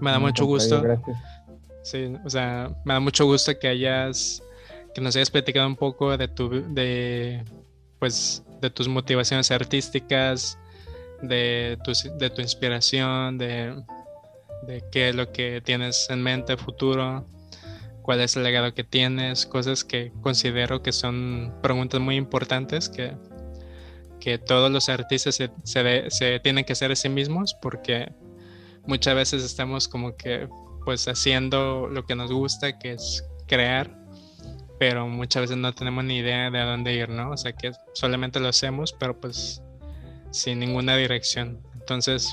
[0.01, 0.83] Me da mucho gusto.
[1.83, 4.43] Sí, o sea, me da mucho gusto que hayas,
[4.95, 7.45] que nos hayas platicado un poco de tu, de,
[7.99, 10.57] pues, de tus motivaciones artísticas,
[11.23, 13.83] de tu, de tu inspiración, de,
[14.67, 17.27] de qué es lo que tienes en mente futuro,
[18.03, 23.17] cuál es el legado que tienes, cosas que considero que son preguntas muy importantes que
[24.23, 28.13] que todos los artistas se, se, tienen que ser a sí mismos porque
[28.87, 30.49] muchas veces estamos como que
[30.85, 33.91] pues haciendo lo que nos gusta, que es crear,
[34.79, 37.33] pero muchas veces no tenemos ni idea de a dónde ir, ¿no?
[37.33, 39.61] O sea que solamente lo hacemos, pero pues
[40.31, 41.61] sin ninguna dirección.
[41.75, 42.33] Entonces,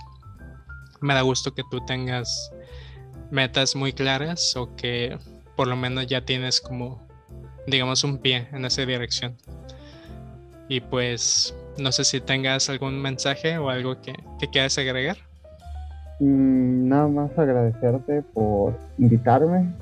[1.01, 2.51] me da gusto que tú tengas
[3.31, 5.17] metas muy claras o que
[5.55, 7.01] por lo menos ya tienes como,
[7.67, 9.35] digamos, un pie en esa dirección.
[10.67, 14.13] Y pues no sé si tengas algún mensaje o algo que,
[14.51, 15.17] quieras agregar.
[16.19, 19.73] Mm, nada más agradecerte por invitarme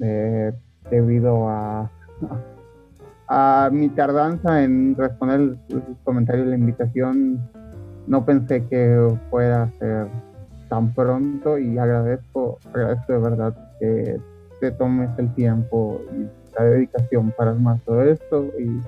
[0.00, 0.52] eh,
[0.90, 1.90] debido a,
[3.28, 5.58] a mi tardanza en responder el,
[6.04, 7.40] comentario de la invitación.
[8.06, 10.06] No pensé que fuera a ser
[10.68, 14.20] tan pronto y agradezco, agradezco de verdad que
[14.60, 18.80] te tomes el tiempo y la dedicación para armar todo esto y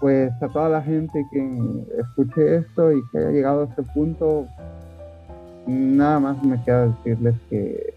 [0.00, 4.46] pues a toda la gente que escuche esto y que haya llegado a este punto,
[5.66, 7.94] nada más me queda decirles que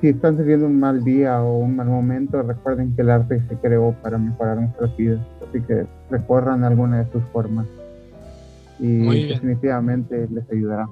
[0.00, 3.56] si están teniendo un mal día o un mal momento, recuerden que el arte se
[3.56, 7.66] creó para mejorar nuestras vidas, así que recorran alguna de sus formas
[8.78, 10.88] y definitivamente les ayudará.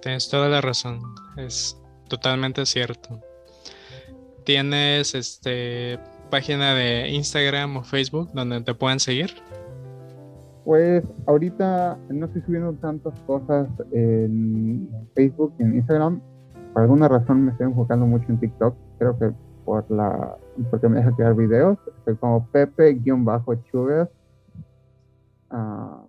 [0.00, 1.00] Tienes toda la razón,
[1.36, 3.20] es totalmente cierto.
[4.44, 5.98] Tienes este
[6.32, 9.34] página de Instagram o Facebook donde te puedan seguir?
[10.64, 16.22] Pues ahorita no estoy subiendo tantas cosas en Facebook y en Instagram.
[16.72, 18.74] Por alguna razón me estoy enfocando mucho en TikTok.
[18.98, 19.30] Creo que
[19.66, 20.38] por la
[20.70, 21.76] porque me deja crear videos.
[21.98, 24.08] Estoy como Pepe-Chugas.
[25.50, 26.01] Uh,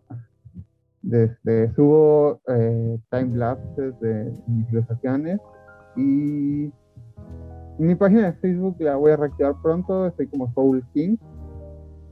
[1.04, 5.40] desde subo eh, time lapses de mis ilustraciones
[5.96, 6.72] y
[7.78, 11.18] mi página de Facebook la voy a reactivar pronto, estoy como Soul King.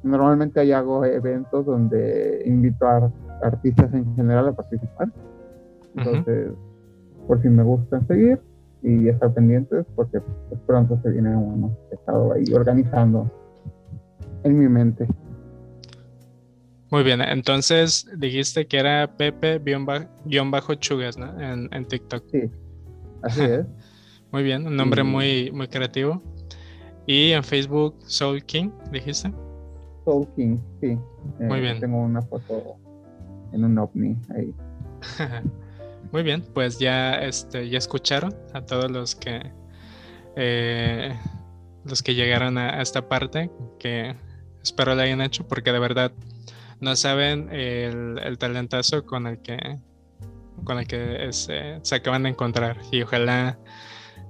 [0.04, 3.12] Normalmente ahí hago eventos donde invito a
[3.44, 5.12] artistas en general a participar.
[5.96, 6.52] Entonces,
[7.28, 8.39] por si me gustan seguir
[8.82, 13.30] y estar pendientes, porque pues, pronto se viene uno he estado ahí organizando
[14.44, 15.08] en mi mente.
[16.92, 21.42] Muy bien, entonces dijiste que era Pepe-Chugas, ¿no?
[21.42, 22.26] En, en, TikTok.
[22.30, 22.52] Sí,
[23.24, 23.66] así es.
[24.32, 26.22] Muy bien, un nombre muy, muy creativo.
[27.06, 29.34] Y en Facebook, Soul King, dijiste.
[30.06, 30.98] Soul King, sí.
[31.39, 31.80] Muy eh, bien.
[31.82, 32.78] Tengo una foto
[33.52, 34.54] en un ovni ahí.
[36.12, 39.52] Muy bien, pues ya, este, ya escucharon a todos los que
[40.36, 41.14] eh,
[41.86, 44.16] los que llegaron a, esta parte, que
[44.62, 46.12] espero la hayan hecho, porque de verdad
[46.82, 49.58] no saben el, talentazo con el que
[50.64, 52.78] con el que este, se acaban de encontrar.
[52.92, 53.58] Y ojalá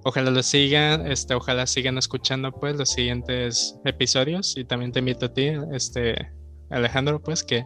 [0.04, 4.56] ojalá lo sigan este ojalá sigan escuchando pues los siguientes episodios.
[4.58, 6.32] Y también te invito a ti este
[6.70, 7.66] Alejandro pues que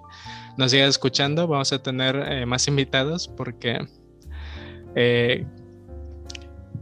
[0.58, 1.48] nos sigas escuchando.
[1.48, 3.80] Vamos a tener eh, más invitados porque
[4.96, 5.46] eh,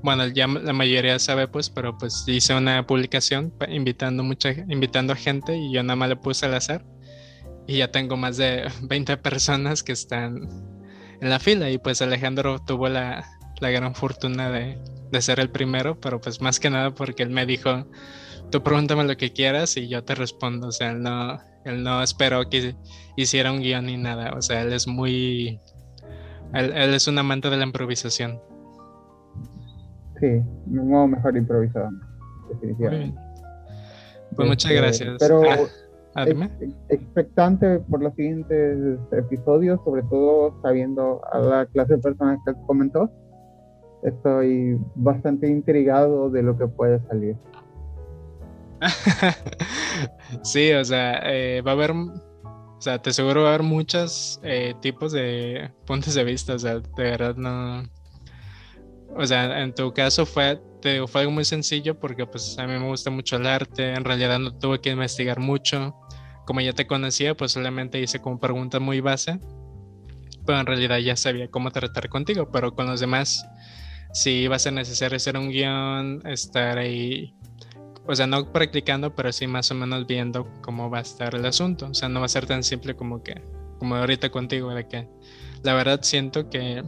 [0.04, 5.16] bueno, ya la mayoría sabe, pues, pero pues hice una publicación invitando mucha, invitando a
[5.16, 6.86] gente y yo nada más le puse al azar
[7.68, 10.49] y ya tengo más de 20 personas que están
[11.22, 13.26] en la fila y pues Alejandro tuvo la,
[13.61, 14.78] gran fortuna de,
[15.22, 17.88] ser el primero, pero pues más que nada porque él me dijo,
[18.51, 22.03] tú pregúntame lo que quieras y yo te respondo, o sea, él no, él no
[22.03, 22.76] esperó que
[23.16, 25.61] hiciera un guion ni nada, o sea, él es muy,
[26.53, 28.41] él, él es un amante de la improvisación.
[30.20, 31.89] Sí, un mejor improvisado,
[32.49, 33.20] definitivamente.
[34.36, 35.16] Pues muchas este, gracias.
[35.20, 35.57] Pero ah,
[36.89, 43.09] expectante por los siguientes episodios, sobre todo sabiendo a la clase de personas que comentó.
[44.03, 47.36] Estoy bastante intrigado de lo que puede salir.
[50.43, 54.39] sí, o sea, eh, va a haber, o sea, te seguro va a haber muchos
[54.43, 57.84] eh, tipos de puntos de vista, o sea, de verdad no,
[59.16, 62.73] o sea, en tu caso fue, te, fue algo muy sencillo porque pues a mí
[62.73, 65.95] me gusta mucho el arte, en realidad no tuve que investigar mucho,
[66.45, 69.39] como ya te conocía, pues solamente hice como preguntas muy base,
[70.45, 73.47] pero en realidad ya sabía cómo tratar contigo, pero con los demás
[74.11, 77.34] sí iba a ser necesario hacer un guion, estar ahí,
[78.05, 81.45] o sea, no practicando, pero sí más o menos viendo cómo va a estar el
[81.45, 83.41] asunto, o sea, no va a ser tan simple como que,
[83.79, 85.07] como ahorita contigo, de que
[85.63, 86.84] la verdad siento que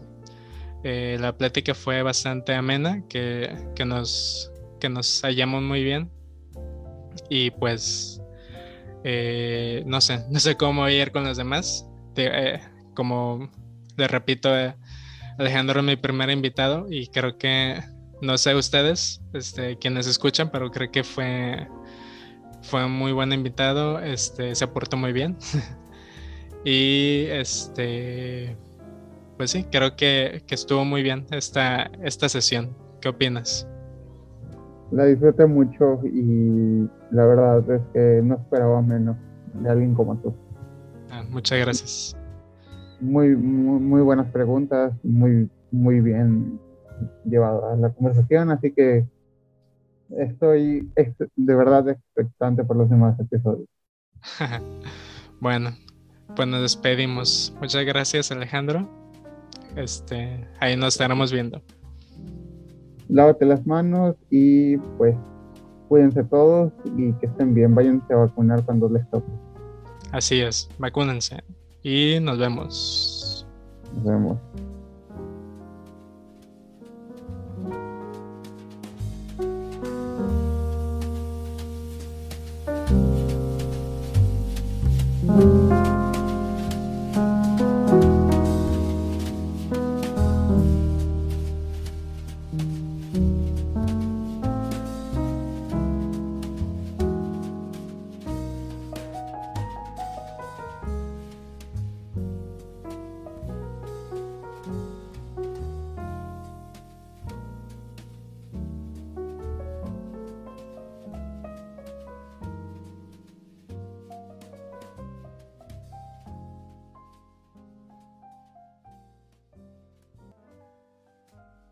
[0.88, 3.50] eh, la plática fue bastante amena, que,
[3.84, 6.12] nos, que nos hallamos muy bien.
[7.28, 8.22] Y pues,
[9.04, 11.90] eh, no sé, no sé cómo ir con los demás.
[12.18, 12.60] Eh,
[12.94, 13.50] como
[13.98, 14.52] le repito,
[15.40, 17.82] Alejandro es mi primer invitado y creo que,
[18.22, 21.68] no sé ustedes, este, quienes escuchan, pero creo que fue,
[22.62, 25.36] fue un muy buen invitado, este, se aportó muy bien.
[26.64, 28.56] y este
[29.38, 32.76] pues sí, creo que, estuvo muy bien esta, esta sesión.
[33.02, 33.68] ¿Qué opinas?
[34.92, 39.18] La disfruté mucho y la verdad es que no esperaba menos
[39.54, 40.34] de alguien como tú.
[41.12, 42.18] Ah, muchas gracias.
[43.02, 46.60] Muy, muy, buenas preguntas, muy, muy bien
[47.26, 49.06] llevada la conversación, así que
[50.18, 50.90] estoy
[51.36, 53.68] de verdad expectante por los demás episodios.
[55.42, 55.72] bueno,
[56.36, 57.54] pues nos despedimos.
[57.60, 59.05] Muchas gracias Alejandro
[59.76, 61.62] este, ahí nos estaremos viendo.
[63.10, 65.16] Lávate las manos y pues
[65.90, 67.76] cuídense todos y que estén bien.
[67.76, 69.32] Váyanse a vacunar cuando les toque.
[70.12, 71.44] Así es, vacúnense
[71.84, 73.48] y nos vemos.
[73.94, 74.38] Nos vemos.